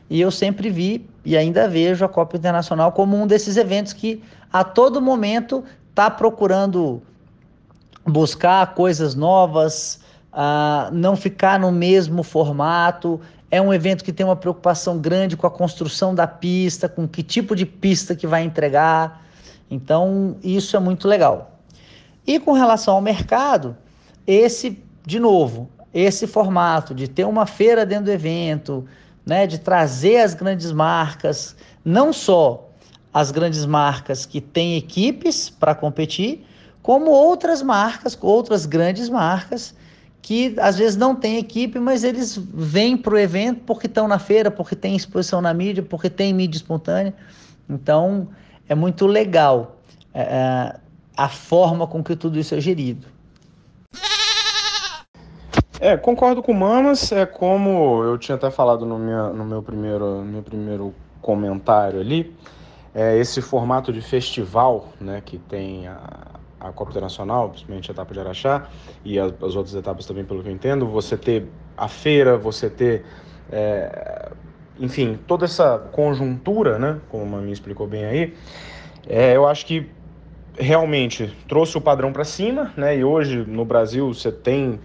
e 0.08 0.22
eu 0.22 0.30
sempre 0.30 0.70
vi 0.70 1.10
e 1.26 1.36
ainda 1.36 1.68
vejo 1.68 2.06
a 2.06 2.08
Copa 2.08 2.38
Internacional 2.38 2.92
como 2.92 3.20
um 3.20 3.26
desses 3.26 3.58
eventos 3.58 3.94
que 3.94 4.22
a 4.54 4.64
todo 4.64 5.02
momento 5.02 5.64
está 5.90 6.12
procurando 6.12 7.02
buscar 8.06 8.76
coisas 8.76 9.16
novas, 9.16 10.00
uh, 10.32 10.94
não 10.94 11.16
ficar 11.16 11.60
no 11.60 11.72
mesmo 11.72 12.22
formato. 12.22 13.20
É 13.50 13.60
um 13.60 13.74
evento 13.74 14.04
que 14.04 14.14
tem 14.14 14.24
uma 14.24 14.36
preocupação 14.36 15.00
grande 15.00 15.36
com 15.36 15.48
a 15.48 15.52
construção 15.52 16.14
da 16.14 16.28
pista, 16.28 16.88
com 16.88 17.08
que 17.08 17.24
tipo 17.24 17.56
de 17.56 17.66
pista 17.66 18.16
que 18.16 18.28
vai 18.28 18.44
entregar. 18.44 19.26
Então, 19.68 20.38
isso 20.44 20.78
é 20.78 20.80
muito 20.80 21.08
legal. 21.08 21.57
E 22.28 22.40
com 22.40 22.52
relação 22.52 22.96
ao 22.96 23.02
mercado, 23.02 23.78
esse, 24.28 24.84
de 25.06 25.18
novo, 25.18 25.70
esse 25.94 26.28
formato 26.28 26.94
de 26.94 27.08
ter 27.08 27.24
uma 27.24 27.46
feira 27.46 27.86
dentro 27.86 28.06
do 28.06 28.12
evento, 28.12 28.86
né, 29.26 29.48
de 29.48 29.58
trazer 29.58 30.18
as 30.18 30.34
grandes 30.34 30.74
marcas, 30.74 31.56
não 31.86 32.12
só 32.12 32.70
as 33.14 33.32
grandes 33.32 33.66
marcas 33.66 34.26
que 34.26 34.42
têm 34.42 34.76
equipes 34.76 35.50
para 35.50 35.74
competir, 35.74 36.46
como 36.84 37.12
outras 37.12 37.62
marcas, 37.62 38.18
outras 38.22 38.66
grandes 38.66 39.08
marcas 39.10 39.74
que 40.22 40.56
às 40.60 40.78
vezes 40.78 40.98
não 40.98 41.16
têm 41.16 41.38
equipe, 41.38 41.80
mas 41.80 42.04
eles 42.04 42.38
vêm 42.38 42.98
para 42.98 43.14
o 43.14 43.18
evento 43.18 43.62
porque 43.66 43.88
estão 43.88 44.08
na 44.08 44.20
feira, 44.20 44.52
porque 44.52 44.76
tem 44.76 44.96
exposição 44.96 45.42
na 45.42 45.54
mídia, 45.54 45.82
porque 45.82 46.10
tem 46.10 46.34
mídia 46.34 46.58
espontânea. 46.58 47.14
Então 47.70 48.28
é 48.68 48.76
muito 48.76 49.08
legal 49.08 49.78
é, 50.14 50.22
é 50.22 50.76
a 51.18 51.28
forma 51.28 51.88
com 51.88 52.04
que 52.04 52.16
tudo 52.16 52.38
isso 52.38 52.54
é 52.54 52.62
gerido. 52.62 53.08
É, 55.80 55.98
concordo 55.98 56.42
com 56.42 56.52
o 56.52 56.56
Mamas, 56.56 57.12
é 57.12 57.26
como 57.26 58.04
eu 58.04 58.18
tinha 58.18 58.36
até 58.36 58.50
falado 58.50 58.86
no, 58.86 58.98
minha, 58.98 59.30
no 59.30 59.46
meu, 59.46 59.62
primeiro, 59.62 60.22
no 60.22 60.26
meu 60.26 60.42
primeiro 60.42 60.94
comentário 61.22 62.00
ali, 62.00 62.36
é 62.96 63.18
esse 63.18 63.42
formato 63.42 63.94
de 63.94 64.02
festival 64.02 64.90
né, 65.00 65.22
que 65.24 65.38
tem 65.38 65.88
a, 65.88 66.40
a 66.60 66.72
Copa 66.72 66.92
Internacional, 66.92 67.50
principalmente 67.50 67.92
a 67.92 67.94
etapa 67.94 68.12
de 68.12 68.20
Araxá, 68.20 68.68
e 69.06 69.20
as, 69.20 69.32
as, 69.42 69.56
outras 69.56 69.76
etapas 69.76 70.06
também, 70.06 70.26
pelo 70.26 70.42
que 70.42 70.50
eu 70.50 70.54
entendo, 70.54 70.88
você 70.88 71.16
ter 71.16 71.48
a 71.78 71.88
feira, 71.88 72.38
você 72.38 72.72
ter, 72.72 73.06
é, 73.52 74.32
enfim, 74.80 75.20
toda 75.28 75.46
essa 75.46 75.78
conjuntura, 75.92 76.80
né, 76.80 77.00
como 77.10 77.24
a 77.24 77.26
Mami 77.26 77.52
explicou 77.52 77.86
bem 77.86 78.04
aí, 78.04 78.34
é, 79.08 79.36
eu 79.36 79.48
acho 79.48 79.64
que 79.64 79.88
realmente 80.58 81.34
trouxe 81.48 81.78
o 81.78 81.82
padrão 81.82 82.12
para 82.12 82.24
cima, 82.24 82.74
né, 82.76 82.98
e 82.98 83.04
hoje 83.04 83.38
no 83.48 83.64
Brasil 83.64 84.14
você 84.14 84.32
tem 84.32 84.80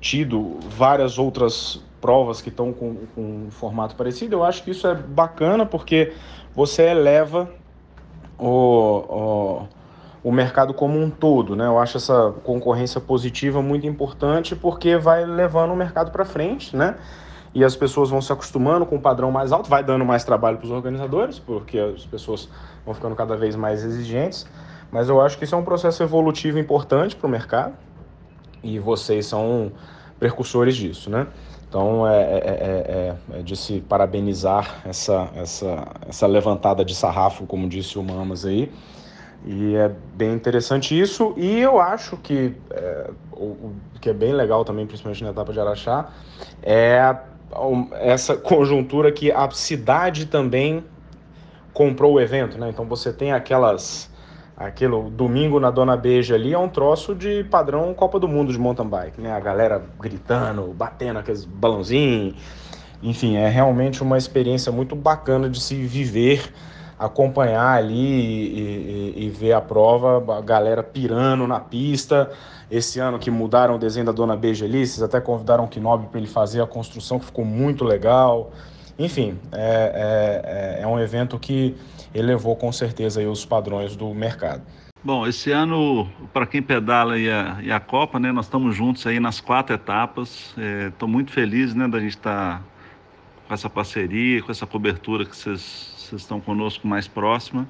tido 0.00 0.58
várias 0.76 1.18
outras 1.18 1.82
provas 2.00 2.42
que 2.42 2.50
estão 2.50 2.72
com, 2.72 2.96
com 3.14 3.46
um 3.46 3.50
formato 3.50 3.96
parecido, 3.96 4.36
eu 4.36 4.44
acho 4.44 4.62
que 4.62 4.70
isso 4.70 4.86
é 4.86 4.94
bacana 4.94 5.64
porque 5.64 6.12
você 6.54 6.82
eleva 6.82 7.48
o, 8.38 8.48
o, 8.48 10.28
o 10.28 10.32
mercado 10.32 10.74
como 10.74 11.00
um 11.00 11.08
todo, 11.08 11.56
né? 11.56 11.66
Eu 11.66 11.78
acho 11.78 11.96
essa 11.96 12.34
concorrência 12.44 13.00
positiva 13.00 13.62
muito 13.62 13.86
importante 13.86 14.54
porque 14.54 14.96
vai 14.96 15.24
levando 15.24 15.72
o 15.72 15.76
mercado 15.76 16.10
para 16.10 16.24
frente, 16.24 16.76
né? 16.76 16.96
E 17.54 17.62
as 17.64 17.76
pessoas 17.76 18.10
vão 18.10 18.20
se 18.20 18.32
acostumando 18.32 18.84
com 18.84 18.96
o 18.96 19.00
padrão 19.00 19.30
mais 19.30 19.52
alto, 19.52 19.70
vai 19.70 19.82
dando 19.84 20.04
mais 20.04 20.24
trabalho 20.24 20.58
para 20.58 20.66
os 20.66 20.72
organizadores, 20.72 21.38
porque 21.38 21.78
as 21.78 22.04
pessoas 22.04 22.48
vão 22.84 22.92
ficando 22.94 23.14
cada 23.14 23.36
vez 23.36 23.54
mais 23.54 23.84
exigentes. 23.84 24.46
Mas 24.90 25.08
eu 25.08 25.20
acho 25.20 25.36
que 25.38 25.44
isso 25.44 25.54
é 25.54 25.58
um 25.58 25.64
processo 25.64 26.02
evolutivo 26.02 26.58
importante 26.58 27.16
para 27.16 27.26
o 27.26 27.30
mercado 27.30 27.74
e 28.62 28.78
vocês 28.78 29.26
são 29.26 29.72
precursores 30.18 30.76
disso, 30.76 31.10
né? 31.10 31.26
Então 31.68 32.06
é, 32.06 32.22
é, 32.22 32.38
é, 32.38 33.16
é, 33.38 33.42
de 33.42 33.56
se 33.56 33.80
parabenizar 33.80 34.80
essa, 34.84 35.28
essa, 35.34 35.88
essa 36.08 36.26
levantada 36.26 36.84
de 36.84 36.94
sarrafo, 36.94 37.46
como 37.46 37.68
disse 37.68 37.98
o 37.98 38.02
Mamas 38.02 38.46
aí. 38.46 38.70
E 39.44 39.74
é 39.74 39.90
bem 40.14 40.32
interessante 40.32 40.98
isso. 40.98 41.34
E 41.36 41.60
eu 41.60 41.80
acho 41.80 42.16
que 42.16 42.54
é, 42.70 43.10
o, 43.32 43.44
o, 43.44 43.74
que 44.00 44.08
é 44.08 44.14
bem 44.14 44.32
legal 44.32 44.64
também, 44.64 44.86
principalmente 44.86 45.24
na 45.24 45.30
etapa 45.30 45.52
de 45.52 45.60
Araxá, 45.60 46.10
é 46.62 47.16
essa 48.00 48.36
conjuntura 48.36 49.12
que 49.12 49.30
a 49.30 49.50
cidade 49.50 50.26
também 50.26 50.84
comprou 51.72 52.14
o 52.14 52.20
evento, 52.20 52.56
né? 52.56 52.70
Então 52.70 52.84
você 52.84 53.12
tem 53.12 53.32
aquelas 53.32 54.10
Aquilo, 54.56 55.10
domingo 55.10 55.58
na 55.58 55.68
Dona 55.68 55.96
Beija 55.96 56.36
ali 56.36 56.52
é 56.52 56.58
um 56.58 56.68
troço 56.68 57.12
de 57.12 57.42
padrão 57.44 57.92
Copa 57.92 58.20
do 58.20 58.28
Mundo 58.28 58.52
de 58.52 58.58
mountain 58.58 58.86
bike, 58.86 59.20
né? 59.20 59.32
A 59.32 59.40
galera 59.40 59.82
gritando, 59.98 60.72
batendo 60.72 61.18
aqueles 61.18 61.44
balãozinhos. 61.44 62.36
Enfim, 63.02 63.36
é 63.36 63.48
realmente 63.48 64.00
uma 64.00 64.16
experiência 64.16 64.70
muito 64.70 64.94
bacana 64.94 65.50
de 65.50 65.60
se 65.60 65.74
viver, 65.74 66.52
acompanhar 66.96 67.76
ali 67.76 67.94
e, 67.94 69.14
e, 69.16 69.24
e 69.24 69.28
ver 69.28 69.54
a 69.54 69.60
prova, 69.60 70.38
a 70.38 70.40
galera 70.40 70.84
pirando 70.84 71.48
na 71.48 71.58
pista. 71.58 72.30
Esse 72.70 73.00
ano 73.00 73.18
que 73.18 73.32
mudaram 73.32 73.74
o 73.74 73.78
desenho 73.78 74.06
da 74.06 74.12
Dona 74.12 74.36
Beija 74.36 74.66
ali, 74.66 74.86
vocês 74.86 75.02
até 75.02 75.20
convidaram 75.20 75.64
o 75.64 75.68
Kinobi 75.68 76.06
para 76.06 76.18
ele 76.18 76.28
fazer 76.28 76.62
a 76.62 76.66
construção, 76.66 77.18
que 77.18 77.26
ficou 77.26 77.44
muito 77.44 77.84
legal. 77.84 78.52
Enfim, 78.98 79.38
é, 79.52 80.78
é, 80.78 80.80
é, 80.80 80.82
é 80.82 80.86
um 80.86 80.98
evento 80.98 81.38
que 81.38 81.74
elevou 82.14 82.54
com 82.54 82.70
certeza 82.70 83.20
os 83.28 83.44
padrões 83.44 83.96
do 83.96 84.14
mercado. 84.14 84.62
Bom, 85.02 85.26
esse 85.26 85.50
ano, 85.50 86.08
para 86.32 86.46
quem 86.46 86.62
pedala 86.62 87.18
e 87.18 87.30
a, 87.30 87.58
e 87.62 87.70
a 87.70 87.78
Copa, 87.78 88.18
né, 88.18 88.32
nós 88.32 88.46
estamos 88.46 88.74
juntos 88.74 89.06
aí 89.06 89.20
nas 89.20 89.40
quatro 89.40 89.74
etapas. 89.74 90.54
Estou 90.88 91.08
é, 91.08 91.12
muito 91.12 91.30
feliz 91.30 91.74
né, 91.74 91.86
da 91.86 92.00
gente 92.00 92.16
estar 92.16 92.60
tá 92.60 92.64
com 93.46 93.52
essa 93.52 93.68
parceria, 93.68 94.42
com 94.42 94.50
essa 94.50 94.66
cobertura 94.66 95.26
que 95.26 95.36
vocês 95.36 96.10
estão 96.12 96.40
conosco 96.40 96.86
mais 96.86 97.06
próxima. 97.06 97.68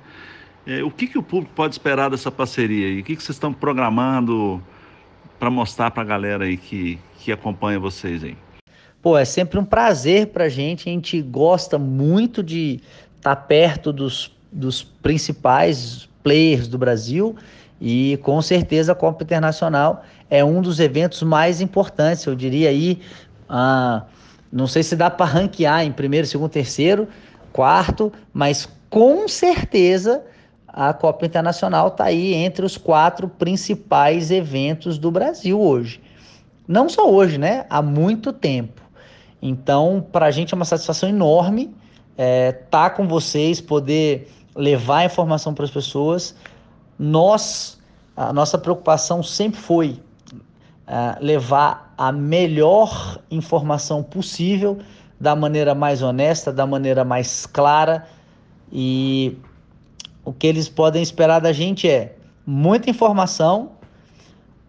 É, 0.66 0.84
o 0.84 0.90
que, 0.90 1.06
que 1.06 1.18
o 1.18 1.22
público 1.22 1.52
pode 1.54 1.74
esperar 1.74 2.08
dessa 2.08 2.30
parceria 2.30 2.88
e 2.88 3.00
o 3.00 3.04
que, 3.04 3.16
que 3.16 3.22
vocês 3.22 3.36
estão 3.36 3.52
programando 3.52 4.62
para 5.38 5.50
mostrar 5.50 5.90
para 5.90 6.02
a 6.02 6.06
galera 6.06 6.44
aí 6.44 6.56
que, 6.56 6.98
que 7.18 7.32
acompanha 7.32 7.80
vocês 7.80 8.22
aí? 8.22 8.36
Pô, 9.04 9.18
é 9.18 9.26
sempre 9.26 9.58
um 9.58 9.66
prazer 9.66 10.28
para 10.28 10.44
a 10.44 10.48
gente. 10.48 10.88
A 10.88 10.92
gente 10.92 11.20
gosta 11.20 11.78
muito 11.78 12.42
de 12.42 12.80
estar 13.18 13.36
tá 13.36 13.42
perto 13.42 13.92
dos, 13.92 14.34
dos 14.50 14.82
principais 14.82 16.08
players 16.22 16.66
do 16.66 16.78
Brasil 16.78 17.36
e 17.78 18.18
com 18.22 18.40
certeza 18.40 18.92
a 18.92 18.94
Copa 18.94 19.22
Internacional 19.22 20.06
é 20.30 20.42
um 20.42 20.62
dos 20.62 20.80
eventos 20.80 21.22
mais 21.22 21.60
importantes, 21.60 22.24
eu 22.24 22.34
diria 22.34 22.70
aí, 22.70 22.98
ah, 23.46 24.04
não 24.50 24.66
sei 24.66 24.82
se 24.82 24.96
dá 24.96 25.10
para 25.10 25.26
ranquear 25.26 25.84
em 25.84 25.92
primeiro, 25.92 26.26
segundo, 26.26 26.48
terceiro, 26.48 27.06
quarto, 27.52 28.10
mas 28.32 28.66
com 28.88 29.28
certeza 29.28 30.22
a 30.66 30.94
Copa 30.94 31.26
Internacional 31.26 31.88
está 31.88 32.04
aí 32.04 32.32
entre 32.32 32.64
os 32.64 32.78
quatro 32.78 33.28
principais 33.28 34.30
eventos 34.30 34.96
do 34.96 35.10
Brasil 35.10 35.60
hoje. 35.60 36.00
Não 36.66 36.88
só 36.88 37.10
hoje, 37.10 37.36
né? 37.36 37.66
Há 37.68 37.82
muito 37.82 38.32
tempo. 38.32 38.83
Então, 39.46 40.04
para 40.10 40.24
a 40.24 40.30
gente 40.30 40.54
é 40.54 40.56
uma 40.56 40.64
satisfação 40.64 41.06
enorme 41.06 41.72
é, 42.16 42.52
tá 42.52 42.88
com 42.90 43.06
vocês, 43.06 43.60
poder 43.60 44.30
levar 44.54 44.98
a 44.98 45.04
informação 45.04 45.52
para 45.52 45.64
as 45.64 45.70
pessoas. 45.70 46.34
Nós, 46.98 47.80
a 48.16 48.32
nossa 48.32 48.56
preocupação 48.56 49.22
sempre 49.22 49.60
foi 49.60 50.00
é, 50.86 51.18
levar 51.20 51.92
a 51.98 52.12
melhor 52.12 53.20
informação 53.30 54.02
possível, 54.02 54.78
da 55.20 55.34
maneira 55.34 55.74
mais 55.74 56.02
honesta, 56.02 56.52
da 56.52 56.66
maneira 56.66 57.04
mais 57.04 57.46
clara. 57.46 58.06
E 58.72 59.36
o 60.24 60.32
que 60.32 60.46
eles 60.46 60.68
podem 60.68 61.02
esperar 61.02 61.40
da 61.40 61.52
gente 61.52 61.88
é 61.88 62.16
muita 62.46 62.90
informação, 62.90 63.72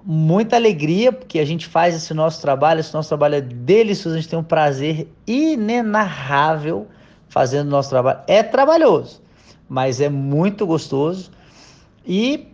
muita 0.05 0.55
alegria, 0.55 1.11
porque 1.11 1.39
a 1.39 1.45
gente 1.45 1.65
faz 1.65 1.95
esse 1.95 2.13
nosso 2.13 2.39
trabalho, 2.39 2.79
esse 2.79 2.93
nosso 2.93 3.09
trabalho 3.09 3.35
é 3.35 3.41
delicioso, 3.41 4.15
a 4.15 4.19
gente 4.19 4.29
tem 4.29 4.37
um 4.37 4.43
prazer 4.43 5.07
inenarrável 5.25 6.87
fazendo 7.27 7.67
o 7.67 7.71
nosso 7.71 7.89
trabalho. 7.89 8.19
É 8.27 8.43
trabalhoso, 8.43 9.19
mas 9.67 9.99
é 9.99 10.07
muito 10.07 10.67
gostoso. 10.67 11.31
E, 12.05 12.47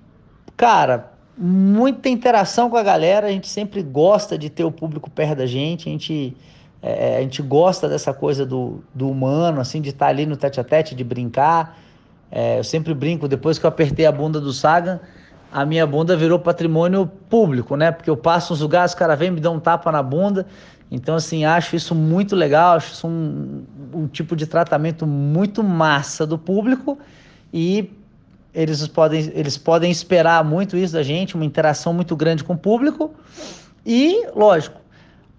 cara, 0.56 1.12
muita 1.38 2.08
interação 2.08 2.70
com 2.70 2.78
a 2.78 2.84
galera, 2.84 3.28
a 3.28 3.32
gente 3.32 3.50
sempre 3.50 3.84
gosta 3.84 4.38
de 4.38 4.50
ter 4.50 4.64
o 4.64 4.72
público 4.72 5.10
perto 5.10 5.40
da 5.40 5.46
gente, 5.46 5.90
a 5.90 5.92
gente, 5.92 6.38
é, 6.82 7.18
a 7.18 7.22
gente 7.22 7.42
gosta 7.42 7.90
dessa 7.90 8.14
coisa 8.14 8.46
do, 8.46 8.82
do 8.96 9.10
humano, 9.10 9.60
assim, 9.60 9.82
de 9.82 9.90
estar 9.90 10.08
ali 10.08 10.26
no 10.26 10.38
tete 10.38 10.62
a 10.62 10.64
tete, 10.64 10.96
de 10.96 11.04
brincar. 11.04 11.78
É, 12.32 12.60
eu 12.60 12.64
sempre 12.64 12.94
brinco, 12.94 13.28
depois 13.28 13.60
que 13.60 13.66
eu 13.66 13.68
apertei 13.68 14.06
a 14.06 14.12
bunda 14.12 14.40
do 14.40 14.54
Sagan, 14.54 15.02
a 15.52 15.66
minha 15.66 15.86
bunda 15.86 16.16
virou 16.16 16.40
patrimônio 16.40 17.06
público, 17.06 17.76
né? 17.76 17.92
Porque 17.92 18.10
eu 18.10 18.16
passo 18.16 18.54
nos 18.54 18.62
lugares, 18.62 18.92
os 18.92 18.96
caras 18.96 19.20
vêm 19.20 19.32
me 19.32 19.42
dão 19.42 19.56
um 19.56 19.60
tapa 19.60 19.92
na 19.92 20.02
bunda. 20.02 20.48
Então, 20.90 21.16
assim, 21.16 21.46
acho 21.46 21.76
isso 21.76 21.94
muito 21.94 22.36
legal, 22.36 22.76
acho 22.76 22.94
isso 22.94 23.08
um, 23.08 23.64
um 23.94 24.08
tipo 24.08 24.36
de 24.36 24.46
tratamento 24.46 25.06
muito 25.06 25.64
massa 25.64 26.26
do 26.26 26.38
público 26.38 26.98
e 27.54 27.92
eles 28.54 28.86
podem, 28.88 29.32
eles 29.34 29.58
podem 29.58 29.90
esperar 29.90 30.44
muito 30.44 30.76
isso 30.76 30.94
da 30.94 31.04
gente, 31.04 31.36
uma 31.36 31.46
interação 31.46 31.94
muito 31.94 32.16
grande 32.16 32.44
com 32.44 32.54
o 32.54 32.58
público. 32.58 33.14
E, 33.86 34.28
lógico, 34.36 34.80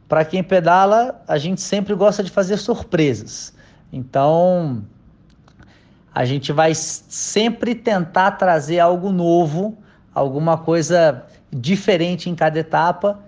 para 0.09 0.25
quem 0.25 0.43
pedala, 0.43 1.23
a 1.29 1.39
gente 1.39 1.61
sempre 1.61 1.95
gosta 1.95 2.23
de 2.23 2.31
fazer 2.31 2.57
surpresas. 2.57 3.55
Então, 3.93 4.83
a 6.15 6.25
gente 6.25 6.53
vai 6.53 6.75
sempre 6.75 7.75
tentar 7.75 8.33
trazer 8.33 8.79
algo 8.79 9.11
novo, 9.11 9.79
alguma 10.15 10.59
coisa 10.59 11.25
diferente 11.51 12.29
em 12.29 12.35
cada 12.35 12.59
etapa 12.59 13.19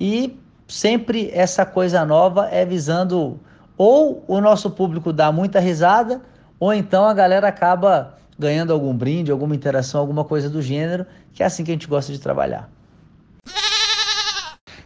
e 0.00 0.36
sempre 0.66 1.30
essa 1.32 1.64
coisa 1.64 2.04
nova 2.04 2.48
é 2.50 2.64
visando 2.64 3.38
ou 3.76 4.24
o 4.26 4.40
nosso 4.40 4.70
público 4.70 5.12
dar 5.12 5.32
muita 5.32 5.60
risada 5.60 6.22
ou 6.58 6.72
então 6.72 7.04
a 7.04 7.14
galera 7.14 7.48
acaba 7.48 8.16
ganhando 8.38 8.72
algum 8.72 8.94
brinde, 8.94 9.30
alguma 9.30 9.54
interação, 9.54 10.00
alguma 10.00 10.24
coisa 10.24 10.50
do 10.50 10.60
gênero, 10.60 11.06
que 11.32 11.42
é 11.42 11.46
assim 11.46 11.64
que 11.64 11.70
a 11.70 11.74
gente 11.74 11.86
gosta 11.86 12.12
de 12.12 12.18
trabalhar. 12.18 12.68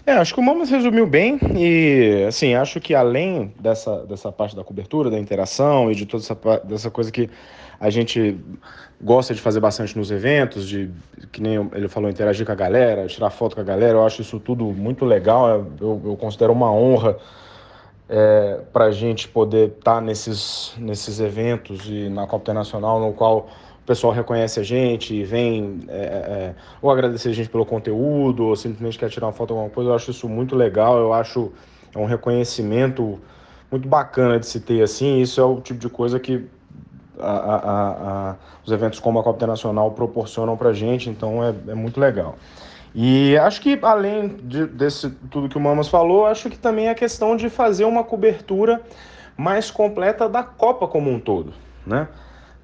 É, 0.05 0.13
acho 0.13 0.33
que 0.33 0.41
o 0.41 0.43
Mamas 0.43 0.71
resumiu 0.71 1.07
bem 1.07 1.39
e, 1.55 2.25
assim, 2.27 2.55
acho 2.55 2.81
que 2.81 2.95
além 2.95 3.53
dessa, 3.61 4.07
dessa 4.07 4.33
parte 4.33 4.57
da 4.57 4.65
cobertura, 4.65 5.11
da 5.11 5.19
interação 5.19 5.93
e 5.93 5.95
de 5.95 6.07
toda 6.07 6.23
essa 6.23 6.35
dessa 6.65 6.91
coisa 6.91 7.13
que 7.13 7.29
a 7.79 7.91
gente 7.91 8.41
gosta 9.01 9.35
de 9.35 9.41
fazer 9.41 9.61
bastante 9.61 9.97
nos 9.99 10.11
eventos, 10.11 10.67
de, 10.67 10.91
que 11.31 11.43
nem 11.43 11.69
ele 11.75 11.89
falou, 11.89 12.11
interagir 12.11 12.45
com 12.45 12.53
a 12.53 12.55
galera, 12.55 13.07
tirar 13.07 13.31
foto 13.31 13.55
com 13.55 13.61
a 13.61 13.65
galera, 13.65 13.99
eu 13.99 14.07
acho 14.07 14.23
isso 14.23 14.39
tudo 14.41 14.65
muito 14.65 15.05
legal, 15.05 15.67
eu, 15.81 16.01
eu 16.05 16.17
considero 16.17 16.53
uma 16.53 16.73
honra 16.73 17.17
é, 18.09 18.61
para 18.73 18.87
a 18.87 18.91
gente 18.91 19.29
poder 19.29 19.69
estar 19.69 19.97
tá 19.97 20.01
nesses, 20.01 20.75
nesses 20.79 21.21
eventos 21.21 21.87
e 21.89 22.09
na 22.09 22.27
Copa 22.27 22.45
Internacional, 22.45 23.01
no 23.01 23.13
qual 23.13 23.49
pessoal 23.89 24.13
reconhece 24.13 24.61
a 24.61 24.63
gente, 24.63 25.23
vem 25.25 25.81
é, 25.89 25.95
é, 25.95 26.55
ou 26.83 26.91
agradecer 26.91 27.31
a 27.31 27.33
gente 27.33 27.49
pelo 27.49 27.65
conteúdo, 27.65 28.45
ou 28.45 28.55
simplesmente 28.55 28.99
quer 28.99 29.09
tirar 29.09 29.27
uma 29.27 29.33
foto 29.33 29.55
alguma 29.55 29.71
coisa, 29.71 29.91
eu 29.91 29.95
acho 29.95 30.11
isso 30.11 30.29
muito 30.29 30.55
legal, 30.55 30.99
eu 30.99 31.13
acho 31.13 31.51
é 31.95 31.99
um 31.99 32.05
reconhecimento 32.05 33.19
muito 33.71 33.89
bacana 33.89 34.39
de 34.39 34.47
se 34.47 34.61
ter 34.61 34.83
assim, 34.83 35.21
isso 35.21 35.41
é 35.41 35.45
o 35.45 35.61
tipo 35.61 35.81
de 35.81 35.89
coisa 35.89 36.21
que 36.21 36.47
a, 37.21 37.31
a, 37.31 38.31
a, 38.31 38.35
os 38.65 38.73
eventos 38.73 38.99
como 38.99 39.19
a 39.19 39.23
Copa 39.23 39.37
Internacional 39.37 39.91
proporcionam 39.93 40.57
para 40.57 40.71
a 40.71 40.73
gente, 40.73 41.09
então 41.11 41.43
é, 41.43 41.55
é 41.69 41.75
muito 41.75 42.01
legal. 42.01 42.37
E 42.95 43.37
acho 43.39 43.61
que 43.61 43.79
além 43.83 44.29
de, 44.29 44.67
desse 44.67 45.11
tudo 45.31 45.49
que 45.49 45.57
o 45.57 45.61
Mamas 45.61 45.89
falou, 45.89 46.27
acho 46.27 46.49
que 46.49 46.59
também 46.59 46.87
é 46.87 46.91
a 46.91 46.95
questão 46.95 47.37
de 47.37 47.49
fazer 47.51 47.85
uma 47.85 48.03
cobertura 48.03 48.81
mais 49.37 49.71
completa 49.71 50.29
da 50.29 50.43
Copa 50.43 50.89
como 50.89 51.11
um 51.11 51.21
todo, 51.21 51.53
né? 51.87 52.09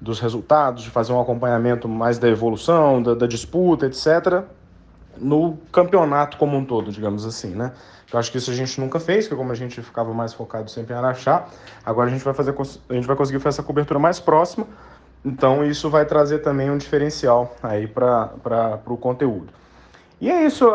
dos 0.01 0.19
resultados, 0.19 0.83
de 0.83 0.89
fazer 0.89 1.13
um 1.13 1.21
acompanhamento 1.21 1.87
mais 1.87 2.17
da 2.17 2.27
evolução, 2.27 3.01
da, 3.01 3.15
da 3.15 3.27
disputa, 3.27 3.85
etc., 3.85 4.43
no 5.19 5.57
campeonato 5.71 6.37
como 6.37 6.57
um 6.57 6.65
todo, 6.65 6.91
digamos 6.91 7.25
assim, 7.25 7.49
né? 7.49 7.71
Eu 8.11 8.19
acho 8.19 8.31
que 8.31 8.37
isso 8.37 8.51
a 8.51 8.53
gente 8.53 8.79
nunca 8.79 8.99
fez, 8.99 9.25
porque 9.25 9.35
como 9.35 9.51
a 9.51 9.55
gente 9.55 9.81
ficava 9.81 10.13
mais 10.13 10.33
focado 10.33 10.69
sempre 10.69 10.93
em 10.93 10.97
Araxá, 10.97 11.47
agora 11.85 12.09
a 12.09 12.11
gente 12.11 12.23
vai 12.23 12.33
fazer 12.33 12.53
a 12.89 12.93
gente 12.93 13.07
vai 13.07 13.15
conseguir 13.15 13.39
fazer 13.39 13.55
essa 13.55 13.63
cobertura 13.63 13.99
mais 13.99 14.19
próxima, 14.19 14.67
então 15.23 15.65
isso 15.65 15.89
vai 15.89 16.05
trazer 16.05 16.39
também 16.39 16.69
um 16.69 16.77
diferencial 16.77 17.55
aí 17.61 17.87
para 17.87 18.79
o 18.85 18.97
conteúdo. 18.97 19.51
E 20.21 20.29
é 20.29 20.45
isso, 20.45 20.71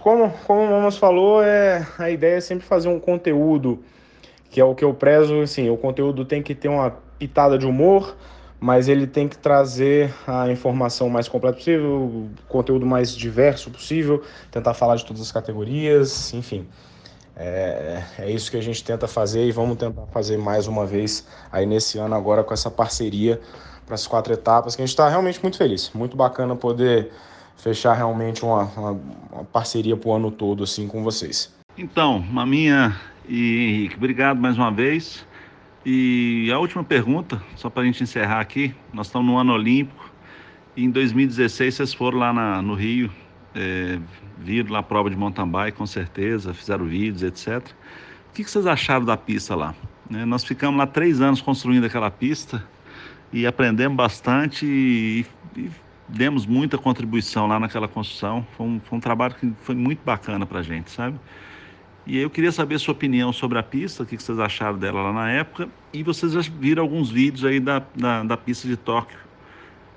como, 0.00 0.30
como 0.46 0.62
o 0.62 0.70
Mamas 0.70 0.98
falou, 0.98 1.42
é, 1.42 1.86
a 1.98 2.10
ideia 2.10 2.36
é 2.36 2.40
sempre 2.40 2.66
fazer 2.66 2.88
um 2.88 3.00
conteúdo 3.00 3.82
que 4.50 4.60
é 4.60 4.64
o 4.64 4.74
que 4.74 4.84
eu 4.84 4.94
prezo, 4.94 5.40
assim, 5.40 5.68
o 5.70 5.76
conteúdo 5.76 6.24
tem 6.24 6.42
que 6.42 6.54
ter 6.54 6.68
uma 6.68 6.94
pitada 7.18 7.58
de 7.58 7.66
humor, 7.66 8.16
mas 8.58 8.88
ele 8.88 9.06
tem 9.06 9.28
que 9.28 9.36
trazer 9.36 10.12
a 10.26 10.50
informação 10.50 11.08
mais 11.08 11.28
completa 11.28 11.58
possível, 11.58 12.02
o 12.02 12.30
conteúdo 12.48 12.86
mais 12.86 13.14
diverso 13.14 13.70
possível, 13.70 14.22
tentar 14.50 14.74
falar 14.74 14.96
de 14.96 15.04
todas 15.04 15.22
as 15.22 15.30
categorias, 15.30 16.32
enfim. 16.32 16.66
É, 17.36 18.02
é 18.18 18.30
isso 18.30 18.50
que 18.50 18.56
a 18.56 18.62
gente 18.62 18.82
tenta 18.82 19.06
fazer 19.06 19.46
e 19.46 19.52
vamos 19.52 19.76
tentar 19.76 20.06
fazer 20.06 20.38
mais 20.38 20.66
uma 20.66 20.86
vez 20.86 21.26
aí 21.52 21.66
nesse 21.66 21.98
ano 21.98 22.14
agora 22.14 22.42
com 22.42 22.54
essa 22.54 22.70
parceria 22.70 23.38
para 23.84 23.94
as 23.94 24.06
quatro 24.06 24.32
etapas, 24.32 24.74
que 24.74 24.82
a 24.82 24.86
gente 24.86 24.92
está 24.92 25.08
realmente 25.08 25.40
muito 25.42 25.58
feliz. 25.58 25.90
Muito 25.94 26.16
bacana 26.16 26.56
poder 26.56 27.12
fechar 27.56 27.94
realmente 27.94 28.44
uma, 28.44 28.64
uma, 28.76 29.00
uma 29.32 29.44
parceria 29.44 29.96
para 29.96 30.08
o 30.08 30.12
ano 30.12 30.30
todo 30.30 30.64
assim 30.64 30.88
com 30.88 31.02
vocês. 31.02 31.54
Então, 31.76 32.18
Maminha 32.18 32.98
e 33.28 33.68
Henrique, 33.68 33.96
obrigado 33.96 34.40
mais 34.40 34.56
uma 34.56 34.72
vez. 34.72 35.24
E 35.88 36.50
a 36.50 36.58
última 36.58 36.82
pergunta, 36.82 37.40
só 37.54 37.70
para 37.70 37.84
a 37.84 37.86
gente 37.86 38.02
encerrar 38.02 38.40
aqui, 38.40 38.74
nós 38.92 39.06
estamos 39.06 39.24
no 39.24 39.38
ano 39.38 39.52
olímpico 39.52 40.10
e 40.76 40.84
em 40.84 40.90
2016 40.90 41.72
vocês 41.72 41.94
foram 41.94 42.18
lá 42.18 42.32
na, 42.32 42.60
no 42.60 42.74
Rio, 42.74 43.08
é, 43.54 44.00
viram 44.36 44.72
lá 44.72 44.80
a 44.80 44.82
prova 44.82 45.08
de 45.08 45.14
mountain 45.14 45.46
bike 45.46 45.78
com 45.78 45.86
certeza, 45.86 46.52
fizeram 46.52 46.86
vídeos, 46.86 47.22
etc. 47.22 47.64
O 48.30 48.32
que, 48.34 48.42
que 48.42 48.50
vocês 48.50 48.66
acharam 48.66 49.04
da 49.04 49.16
pista 49.16 49.54
lá? 49.54 49.76
É, 50.12 50.24
nós 50.24 50.42
ficamos 50.42 50.76
lá 50.76 50.88
três 50.88 51.20
anos 51.20 51.40
construindo 51.40 51.84
aquela 51.84 52.10
pista 52.10 52.66
e 53.32 53.46
aprendemos 53.46 53.96
bastante 53.96 54.66
e, 54.66 55.24
e 55.56 55.70
demos 56.08 56.46
muita 56.46 56.76
contribuição 56.76 57.46
lá 57.46 57.60
naquela 57.60 57.86
construção. 57.86 58.44
Foi 58.56 58.66
um, 58.66 58.80
foi 58.80 58.98
um 58.98 59.00
trabalho 59.00 59.36
que 59.36 59.52
foi 59.62 59.76
muito 59.76 60.00
bacana 60.04 60.46
para 60.46 60.58
a 60.58 60.62
gente, 60.64 60.90
sabe? 60.90 61.16
E 62.06 62.18
eu 62.18 62.30
queria 62.30 62.52
saber 62.52 62.76
a 62.76 62.78
sua 62.78 62.92
opinião 62.92 63.32
sobre 63.32 63.58
a 63.58 63.62
pista, 63.64 64.04
o 64.04 64.06
que 64.06 64.16
vocês 64.16 64.38
acharam 64.38 64.78
dela 64.78 65.02
lá 65.02 65.12
na 65.12 65.28
época, 65.28 65.68
e 65.92 66.04
vocês 66.04 66.32
já 66.32 66.40
viram 66.40 66.84
alguns 66.84 67.10
vídeos 67.10 67.44
aí 67.44 67.58
da, 67.58 67.82
da, 67.96 68.22
da 68.22 68.36
pista 68.36 68.68
de 68.68 68.76
Tóquio 68.76 69.18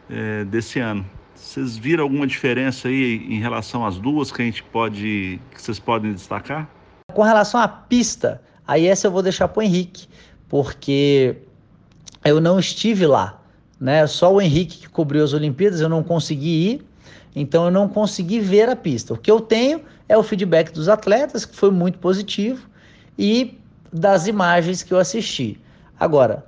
é, 0.10 0.44
desse 0.46 0.80
ano. 0.80 1.06
Vocês 1.36 1.78
viram 1.78 2.04
alguma 2.04 2.26
diferença 2.26 2.88
aí 2.88 3.28
em 3.30 3.40
relação 3.40 3.86
às 3.86 4.00
duas 4.00 4.32
que 4.32 4.42
a 4.42 4.46
gente 4.46 4.64
pode, 4.64 5.40
que 5.52 5.62
vocês 5.62 5.78
podem 5.78 6.12
destacar? 6.12 6.68
Com 7.14 7.22
relação 7.22 7.60
à 7.62 7.68
pista, 7.68 8.42
aí 8.68 8.88
essa 8.88 9.06
eu 9.06 9.12
vou 9.12 9.22
deixar 9.22 9.48
para 9.48 9.60
o 9.60 9.64
Henrique, 9.64 10.08
porque 10.48 11.38
eu 12.26 12.42
não 12.42 12.60
estive 12.60 13.06
lá, 13.06 13.40
né? 13.80 14.08
Só 14.08 14.34
o 14.34 14.42
Henrique 14.42 14.80
que 14.80 14.90
cobriu 14.90 15.24
as 15.24 15.34
Olimpíadas, 15.34 15.80
eu 15.80 15.90
não 15.90 16.02
consegui 16.02 16.72
ir, 16.72 16.86
então 17.36 17.66
eu 17.66 17.72
não 17.72 17.88
consegui 17.88 18.40
ver 18.40 18.68
a 18.68 18.76
pista. 18.76 19.14
O 19.14 19.18
que 19.18 19.30
eu 19.30 19.40
tenho 19.40 19.82
é 20.10 20.18
o 20.18 20.24
feedback 20.24 20.74
dos 20.74 20.90
atletas, 20.90 21.46
que 21.46 21.56
foi 21.56 21.72
muito 21.72 22.00
positivo, 22.00 22.68
e 23.18 23.58
das 23.94 24.28
imagens 24.28 24.84
que 24.84 24.94
eu 24.94 24.98
assisti. 24.98 25.60
Agora, 26.00 26.46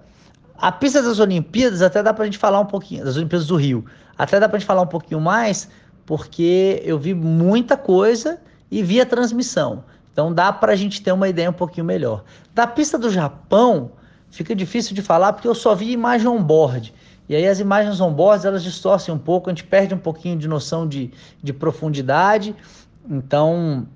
a 0.58 0.71
pista 0.71 1.02
das 1.02 1.19
Olimpíadas 1.19 1.82
até 1.82 2.04
dá 2.04 2.13
para 2.13 2.24
a 2.24 2.26
gente 2.26 2.38
falar 2.38 2.60
um 2.60 2.65
pouquinho, 2.65 3.06
das 3.06 3.15
Olimpíadas 3.15 3.47
do 3.47 3.56
Rio, 3.56 3.86
até 4.17 4.39
dá 4.39 4.50
para 4.50 4.58
a 4.58 4.60
gente 4.60 4.67
falar 4.67 4.82
um 4.82 4.88
pouquinho 4.88 5.21
mais, 5.21 5.69
porque 6.06 6.82
eu 6.84 7.00
vi 7.00 7.13
muita 7.13 7.78
coisa 7.78 8.39
e 8.69 8.84
vi 8.84 9.00
a 9.00 9.06
transmissão. 9.06 9.84
Então 10.12 10.34
dá 10.34 10.52
para 10.52 10.74
a 10.74 10.76
gente 10.76 11.02
ter 11.02 11.12
uma 11.12 11.30
ideia 11.30 11.50
um 11.50 11.54
pouquinho 11.54 11.86
melhor. 11.86 12.24
Da 12.54 12.67
pista 12.67 12.97
do 12.97 13.10
Japão, 13.10 13.91
fica 14.30 14.56
difícil 14.56 14.93
de 14.93 15.02
falar 15.02 15.34
porque 15.34 15.47
eu 15.47 15.56
só 15.56 15.74
vi 15.74 15.91
imagem 15.91 16.28
on-board. 16.28 16.93
E 17.30 17.36
aí 17.36 17.47
as 17.47 17.60
imagens 17.60 18.02
on-board 18.02 18.45
elas 18.45 18.63
distorcem 18.63 19.13
um 19.13 19.17
pouco, 19.17 19.50
a 19.50 19.54
gente 19.54 19.63
perde 19.63 19.93
um 19.93 19.97
pouquinho 19.97 20.38
de 20.38 20.47
noção 20.47 20.88
de, 20.88 21.12
de 21.41 21.54
profundidade. 21.54 22.56
Então, 23.10 23.88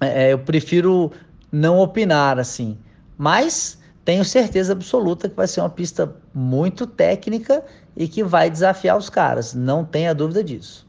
é, 0.00 0.28
é, 0.28 0.32
eu 0.32 0.38
prefiro 0.38 1.12
não 1.50 1.78
opinar 1.78 2.38
assim. 2.38 2.76
Mas 3.16 3.78
tenho 4.04 4.24
certeza 4.24 4.72
absoluta 4.72 5.28
que 5.28 5.36
vai 5.36 5.46
ser 5.46 5.60
uma 5.60 5.70
pista 5.70 6.14
muito 6.32 6.86
técnica 6.86 7.64
e 7.96 8.06
que 8.06 8.22
vai 8.22 8.48
desafiar 8.48 8.96
os 8.96 9.10
caras. 9.10 9.54
Não 9.54 9.84
tenha 9.84 10.14
dúvida 10.14 10.42
disso. 10.42 10.86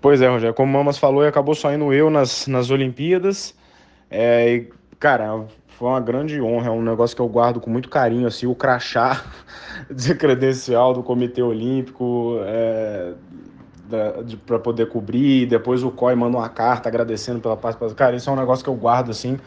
Pois 0.00 0.20
é, 0.20 0.28
Rogério. 0.28 0.54
Como 0.54 0.70
o 0.70 0.72
Mamas 0.72 0.98
falou, 0.98 1.26
acabou 1.26 1.54
saindo 1.54 1.92
eu 1.92 2.10
nas, 2.10 2.46
nas 2.46 2.70
Olimpíadas. 2.70 3.54
É, 4.10 4.54
e, 4.54 4.70
cara, 4.98 5.46
foi 5.78 5.88
uma 5.88 6.00
grande 6.00 6.40
honra. 6.42 6.68
É 6.68 6.70
um 6.70 6.82
negócio 6.82 7.16
que 7.16 7.22
eu 7.22 7.28
guardo 7.28 7.60
com 7.60 7.70
muito 7.70 7.88
carinho. 7.88 8.26
Assim, 8.26 8.46
o 8.46 8.54
crachá 8.54 9.24
de 9.90 10.14
credencial 10.14 10.92
do 10.92 11.02
Comitê 11.02 11.42
Olímpico. 11.42 12.38
É, 12.42 13.14
para 14.46 14.58
poder 14.58 14.88
cobrir. 14.88 15.46
Depois 15.46 15.82
o 15.82 15.90
COI 15.90 16.14
manda 16.14 16.36
uma 16.36 16.48
carta 16.48 16.88
agradecendo 16.88 17.40
pela 17.40 17.56
participação. 17.56 17.96
Cara, 17.96 18.16
isso 18.16 18.28
é 18.28 18.32
um 18.32 18.36
negócio 18.36 18.64
que 18.64 18.70
eu 18.70 18.74
guardo 18.74 19.10
assim 19.10 19.38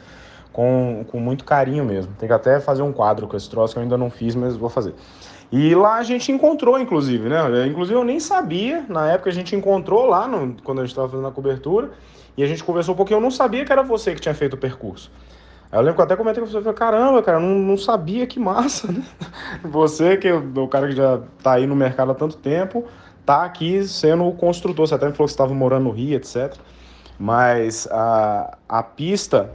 com, 0.52 1.06
com 1.08 1.20
muito 1.20 1.46
carinho 1.46 1.86
mesmo. 1.86 2.14
Tem 2.18 2.28
que 2.28 2.34
até 2.34 2.60
fazer 2.60 2.82
um 2.82 2.92
quadro 2.92 3.28
com 3.28 3.38
esse 3.38 3.50
troço 3.50 3.74
que 3.74 3.80
eu 3.80 3.84
ainda 3.84 3.98
não 3.98 4.10
fiz, 4.10 4.36
mas 4.36 4.56
vou 4.56 4.70
fazer. 4.70 4.96
E 5.52 5.74
lá 5.76 5.96
a 5.96 6.04
gente 6.04 6.32
encontrou, 6.32 6.80
inclusive, 6.80 7.30
né? 7.30 7.68
Inclusive 7.68 7.98
eu 7.98 8.04
nem 8.04 8.20
sabia, 8.20 8.84
na 8.90 9.12
época 9.12 9.30
a 9.30 9.34
gente 9.34 9.56
encontrou 9.56 10.06
lá, 10.06 10.28
no, 10.28 10.56
quando 10.64 10.80
a 10.80 10.82
gente 10.82 10.92
estava 10.92 11.08
fazendo 11.08 11.28
a 11.28 11.32
cobertura, 11.32 11.92
e 12.36 12.44
a 12.44 12.48
gente 12.48 12.64
conversou 12.64 12.94
um 12.94 12.98
pouquinho, 12.98 13.18
eu 13.18 13.22
não 13.22 13.32
sabia 13.32 13.64
que 13.64 13.72
era 13.72 13.82
você 13.82 14.14
que 14.14 14.20
tinha 14.20 14.34
feito 14.34 14.54
o 14.54 14.58
percurso. 14.58 15.12
Aí 15.72 15.80
eu 15.80 15.82
lembro 15.82 15.96
que 15.96 16.02
eu 16.02 16.06
até 16.06 16.16
comentei 16.16 16.42
com 16.42 16.50
você, 16.50 16.60
falei, 16.60 16.74
caramba, 16.74 17.22
cara, 17.22 17.40
não, 17.40 17.56
não 17.60 17.78
sabia 17.78 18.26
que 18.26 18.40
massa, 18.40 18.90
né? 18.92 19.04
Você, 19.64 20.18
que 20.18 20.28
é 20.28 20.34
o 20.34 20.68
cara 20.68 20.88
que 20.88 20.96
já 20.96 21.22
tá 21.42 21.54
aí 21.54 21.66
no 21.66 21.76
mercado 21.76 22.12
há 22.12 22.16
tanto 22.16 22.36
tempo, 22.38 22.86
tá 23.28 23.44
aqui 23.44 23.86
sendo 23.86 24.26
o 24.26 24.32
construtor. 24.32 24.88
Você 24.88 24.96
até 24.96 25.06
me 25.06 25.12
falou 25.12 25.28
que 25.28 25.34
estava 25.34 25.54
morando 25.54 25.84
no 25.84 25.92
Rio, 25.92 26.16
etc. 26.16 26.56
Mas 27.20 27.86
a, 27.92 28.58
a 28.70 28.82
pista 28.82 29.52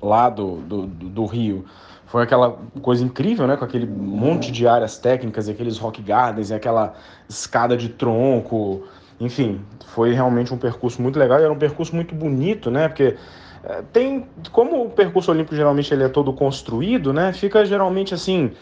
lá 0.00 0.30
do, 0.30 0.56
do, 0.56 0.86
do 0.86 1.26
Rio 1.26 1.66
foi 2.06 2.22
aquela 2.22 2.56
coisa 2.80 3.04
incrível, 3.04 3.46
né? 3.46 3.58
Com 3.58 3.64
aquele 3.66 3.86
monte 3.86 4.50
de 4.50 4.66
áreas 4.66 4.96
técnicas 4.96 5.48
e 5.48 5.50
aqueles 5.50 5.76
rock 5.76 6.00
gardens 6.00 6.48
e 6.48 6.54
aquela 6.54 6.94
escada 7.28 7.76
de 7.76 7.90
tronco. 7.90 8.84
Enfim, 9.20 9.60
foi 9.88 10.14
realmente 10.14 10.54
um 10.54 10.56
percurso 10.56 11.02
muito 11.02 11.18
legal 11.18 11.38
e 11.40 11.42
era 11.42 11.52
um 11.52 11.58
percurso 11.58 11.94
muito 11.94 12.14
bonito, 12.14 12.70
né? 12.70 12.88
Porque 12.88 13.16
é, 13.64 13.82
tem, 13.92 14.26
como 14.50 14.84
o 14.84 14.90
percurso 14.90 15.30
olímpico 15.30 15.54
geralmente 15.54 15.92
ele 15.92 16.04
é 16.04 16.08
todo 16.08 16.32
construído, 16.32 17.12
né? 17.12 17.34
Fica 17.34 17.66
geralmente 17.66 18.14
assim, 18.14 18.52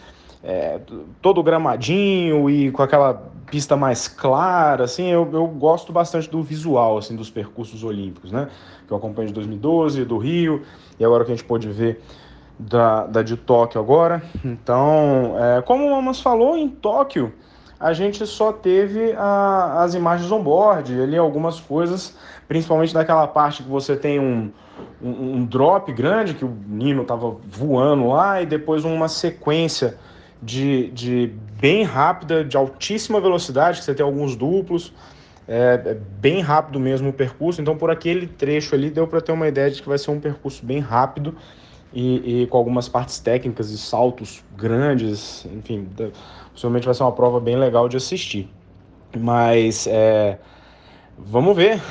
é, 0.43 0.81
todo 1.21 1.41
gramadinho 1.41 2.49
e 2.49 2.71
com 2.71 2.81
aquela 2.81 3.36
pista 3.49 3.75
mais 3.75 4.07
clara, 4.07 4.83
assim, 4.83 5.07
eu, 5.07 5.27
eu 5.31 5.47
gosto 5.47 5.91
bastante 5.91 6.29
do 6.29 6.43
visual, 6.43 6.97
assim, 6.97 7.15
dos 7.15 7.29
percursos 7.29 7.83
olímpicos, 7.83 8.31
né? 8.31 8.49
Que 8.85 8.93
eu 8.93 8.97
acompanho 8.97 9.29
de 9.29 9.33
2012, 9.33 10.05
do 10.05 10.17
Rio, 10.17 10.63
e 10.99 11.05
agora 11.05 11.23
que 11.25 11.31
a 11.31 11.35
gente 11.35 11.45
pôde 11.45 11.67
ver 11.69 12.01
da, 12.59 13.05
da 13.05 13.23
de 13.23 13.37
Tóquio 13.37 13.79
agora. 13.79 14.21
Então, 14.43 15.35
é, 15.39 15.61
como 15.61 15.85
o 15.85 15.91
Mamas 15.91 16.19
falou, 16.19 16.57
em 16.57 16.69
Tóquio 16.69 17.33
a 17.79 17.93
gente 17.93 18.25
só 18.25 18.51
teve 18.51 19.13
a, 19.13 19.83
as 19.83 19.93
imagens 19.93 20.31
on-board, 20.31 20.99
ali 20.99 21.15
algumas 21.15 21.59
coisas, 21.59 22.15
principalmente 22.47 22.93
naquela 22.93 23.27
parte 23.27 23.61
que 23.61 23.69
você 23.69 23.95
tem 23.95 24.19
um, 24.19 24.51
um, 25.01 25.35
um 25.35 25.45
drop 25.45 25.91
grande, 25.93 26.33
que 26.33 26.43
o 26.43 26.57
Nino 26.67 27.03
estava 27.03 27.35
voando 27.47 28.07
lá, 28.07 28.41
e 28.41 28.45
depois 28.45 28.83
uma 28.83 29.07
sequência 29.07 29.97
de, 30.41 30.89
de 30.91 31.33
bem 31.59 31.83
rápida, 31.83 32.43
de 32.43 32.55
altíssima 32.55 33.19
velocidade, 33.19 33.79
que 33.79 33.85
você 33.85 33.93
tem 33.93 34.05
alguns 34.05 34.35
duplos, 34.35 34.93
é, 35.47 35.81
é 35.85 35.93
bem 36.19 36.41
rápido 36.41 36.79
mesmo 36.79 37.09
o 37.09 37.13
percurso, 37.13 37.61
então 37.61 37.77
por 37.77 37.89
aquele 37.89 38.27
trecho 38.27 38.75
ali 38.75 38.89
deu 38.89 39.07
para 39.07 39.21
ter 39.21 39.31
uma 39.31 39.47
ideia 39.47 39.71
de 39.71 39.81
que 39.81 39.87
vai 39.87 39.97
ser 39.97 40.11
um 40.11 40.19
percurso 40.19 40.65
bem 40.65 40.79
rápido, 40.79 41.35
e, 41.93 42.43
e, 42.43 42.47
com 42.47 42.57
algumas 42.57 42.89
partes 42.89 43.17
técnicas 43.19 43.71
e 43.71 43.77
saltos 43.77 44.43
grandes, 44.55 45.45
enfim, 45.45 45.87
possivelmente 46.51 46.85
vai 46.85 46.93
ser 46.93 47.03
uma 47.03 47.11
prova 47.11 47.39
bem 47.39 47.55
legal 47.55 47.87
de 47.87 47.97
assistir. 47.97 48.49
Mas 49.17 49.87
é, 49.87 50.37
vamos 51.17 51.55
ver. 51.55 51.81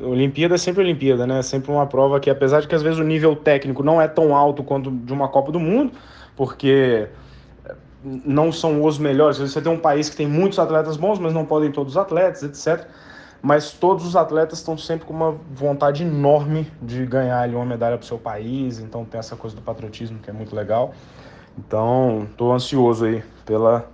Olimpíada 0.00 0.54
é 0.54 0.58
sempre 0.58 0.82
Olimpíada, 0.82 1.26
né? 1.26 1.38
É 1.38 1.42
sempre 1.42 1.70
uma 1.70 1.86
prova 1.86 2.18
que, 2.18 2.30
apesar 2.30 2.60
de 2.60 2.66
que 2.66 2.74
às 2.74 2.82
vezes 2.82 2.98
o 2.98 3.04
nível 3.04 3.36
técnico 3.36 3.82
não 3.82 4.00
é 4.00 4.08
tão 4.08 4.34
alto 4.34 4.64
quanto 4.64 4.90
de 4.90 5.12
uma 5.12 5.28
Copa 5.28 5.52
do 5.52 5.60
Mundo, 5.60 5.92
porque 6.34 7.08
não 8.04 8.50
são 8.52 8.84
os 8.84 8.98
melhores. 8.98 9.38
Você 9.38 9.60
tem 9.60 9.72
um 9.72 9.78
país 9.78 10.08
que 10.08 10.16
tem 10.16 10.26
muitos 10.26 10.58
atletas 10.58 10.96
bons, 10.96 11.18
mas 11.18 11.32
não 11.32 11.44
podem 11.44 11.70
todos 11.70 11.94
os 11.94 11.96
atletas, 11.96 12.42
etc 12.42 12.88
mas 13.42 13.72
todos 13.72 14.06
os 14.06 14.14
atletas 14.14 14.60
estão 14.60 14.78
sempre 14.78 15.04
com 15.04 15.12
uma 15.12 15.36
vontade 15.52 16.04
enorme 16.04 16.70
de 16.80 17.04
ganhar 17.04 17.40
ali 17.40 17.56
uma 17.56 17.66
medalha 17.66 17.98
para 17.98 18.04
o 18.04 18.06
seu 18.06 18.16
país, 18.16 18.78
então 18.78 19.04
tem 19.04 19.18
essa 19.18 19.34
coisa 19.34 19.56
do 19.56 19.60
patriotismo 19.60 20.20
que 20.20 20.30
é 20.30 20.32
muito 20.32 20.54
legal. 20.54 20.94
Então, 21.58 22.28
estou 22.30 22.52
ansioso 22.52 23.04
aí 23.04 23.22
pela, 23.44 23.84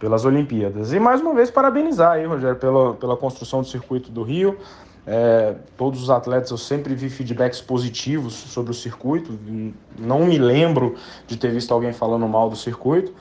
pelas 0.00 0.24
Olimpíadas. 0.24 0.92
E 0.92 0.98
mais 0.98 1.20
uma 1.20 1.32
vez, 1.32 1.52
parabenizar 1.52 2.12
aí, 2.12 2.26
Rogério, 2.26 2.56
pela, 2.56 2.94
pela 2.94 3.16
construção 3.16 3.60
do 3.60 3.68
circuito 3.68 4.10
do 4.10 4.24
Rio. 4.24 4.58
É, 5.06 5.54
todos 5.76 6.02
os 6.02 6.10
atletas 6.10 6.50
eu 6.50 6.58
sempre 6.58 6.92
vi 6.92 7.08
feedbacks 7.08 7.60
positivos 7.60 8.34
sobre 8.34 8.72
o 8.72 8.74
circuito. 8.74 9.38
Não 9.96 10.26
me 10.26 10.36
lembro 10.36 10.96
de 11.28 11.36
ter 11.36 11.52
visto 11.52 11.72
alguém 11.72 11.92
falando 11.92 12.26
mal 12.26 12.50
do 12.50 12.56
circuito. 12.56 13.14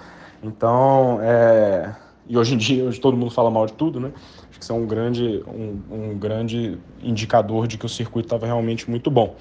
Então, 0.45 1.19
é, 1.21 1.95
e 2.27 2.38
hoje 2.38 2.53
em 2.53 2.58
dia, 2.58 2.84
hoje 2.84 2.99
todo 2.99 3.17
mundo 3.17 3.31
fala 3.31 3.49
mal 3.49 3.65
de 3.65 3.73
tudo, 3.73 3.99
né? 3.99 4.12
Acho 4.49 4.60
que 4.60 4.63
isso 4.63 4.71
é 4.71 4.75
um 4.75 4.86
grande, 4.86 5.43
um, 5.47 5.81
um 5.91 6.17
grande 6.17 6.77
indicador 7.01 7.67
de 7.67 7.77
que 7.77 7.86
o 7.86 7.89
circuito 7.89 8.27
estava 8.27 8.45
realmente 8.45 8.89
muito 8.89 9.10
bom. 9.10 9.36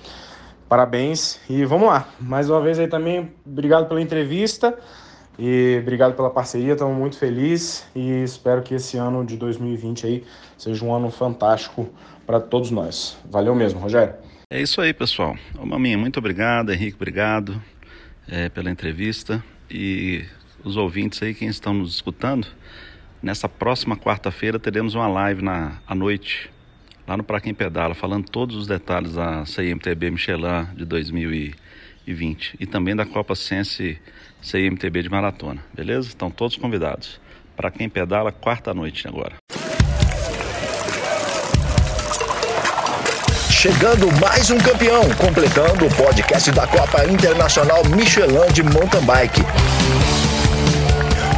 Parabéns 0.68 1.40
e 1.48 1.64
vamos 1.64 1.88
lá. 1.88 2.08
Mais 2.18 2.48
uma 2.48 2.60
vez 2.60 2.78
aí 2.78 2.88
também, 2.88 3.30
obrigado 3.44 3.86
pela 3.86 4.00
entrevista 4.00 4.76
e 5.38 5.78
obrigado 5.82 6.14
pela 6.14 6.30
parceria. 6.30 6.72
Estamos 6.72 6.96
muito 6.96 7.18
felizes 7.18 7.86
e 7.94 8.22
espero 8.22 8.62
que 8.62 8.74
esse 8.74 8.96
ano 8.96 9.24
de 9.24 9.36
2020 9.36 10.06
aí 10.06 10.24
seja 10.56 10.84
um 10.84 10.94
ano 10.94 11.10
fantástico 11.10 11.88
para 12.26 12.40
todos 12.40 12.70
nós. 12.70 13.16
Valeu 13.30 13.54
mesmo, 13.54 13.78
Rogério. 13.78 14.14
É 14.50 14.60
isso 14.60 14.80
aí, 14.80 14.94
pessoal. 14.94 15.36
Ô, 15.58 15.66
Maminha, 15.66 15.98
muito 15.98 16.18
obrigado. 16.18 16.72
Henrique, 16.72 16.96
obrigado 16.96 17.60
é, 18.26 18.48
pela 18.48 18.70
entrevista. 18.70 19.42
E 19.70 20.24
os 20.64 20.76
ouvintes 20.76 21.22
aí, 21.22 21.34
quem 21.34 21.48
estão 21.48 21.74
nos 21.74 21.94
escutando, 21.94 22.48
Nessa 23.24 23.48
próxima 23.48 23.96
quarta-feira 23.96 24.58
teremos 24.58 24.94
uma 24.94 25.08
live 25.08 25.40
na, 25.40 25.78
à 25.86 25.94
noite, 25.94 26.50
lá 27.08 27.16
no 27.16 27.24
Pra 27.24 27.40
Quem 27.40 27.54
Pedala, 27.54 27.94
falando 27.94 28.28
todos 28.28 28.54
os 28.54 28.66
detalhes 28.66 29.14
da 29.14 29.46
CIMTB 29.46 30.10
Michelin 30.10 30.66
de 30.76 30.84
2020 30.84 32.56
e 32.60 32.66
também 32.66 32.94
da 32.94 33.06
Copa 33.06 33.34
Sense 33.34 33.98
CIMTB 34.42 35.04
de 35.04 35.08
Maratona, 35.08 35.64
beleza? 35.72 36.08
Estão 36.08 36.30
todos 36.30 36.58
convidados. 36.58 37.18
Para 37.56 37.70
quem 37.70 37.88
pedala, 37.88 38.30
quarta-noite 38.30 39.08
agora. 39.08 39.36
Chegando 43.50 44.12
mais 44.20 44.50
um 44.50 44.58
campeão, 44.58 45.02
completando 45.16 45.86
o 45.86 45.94
podcast 45.96 46.52
da 46.52 46.66
Copa 46.66 47.06
Internacional 47.06 47.82
Michelin 47.86 48.52
de 48.52 48.62
Mountain 48.62 49.06
Bike. 49.06 49.40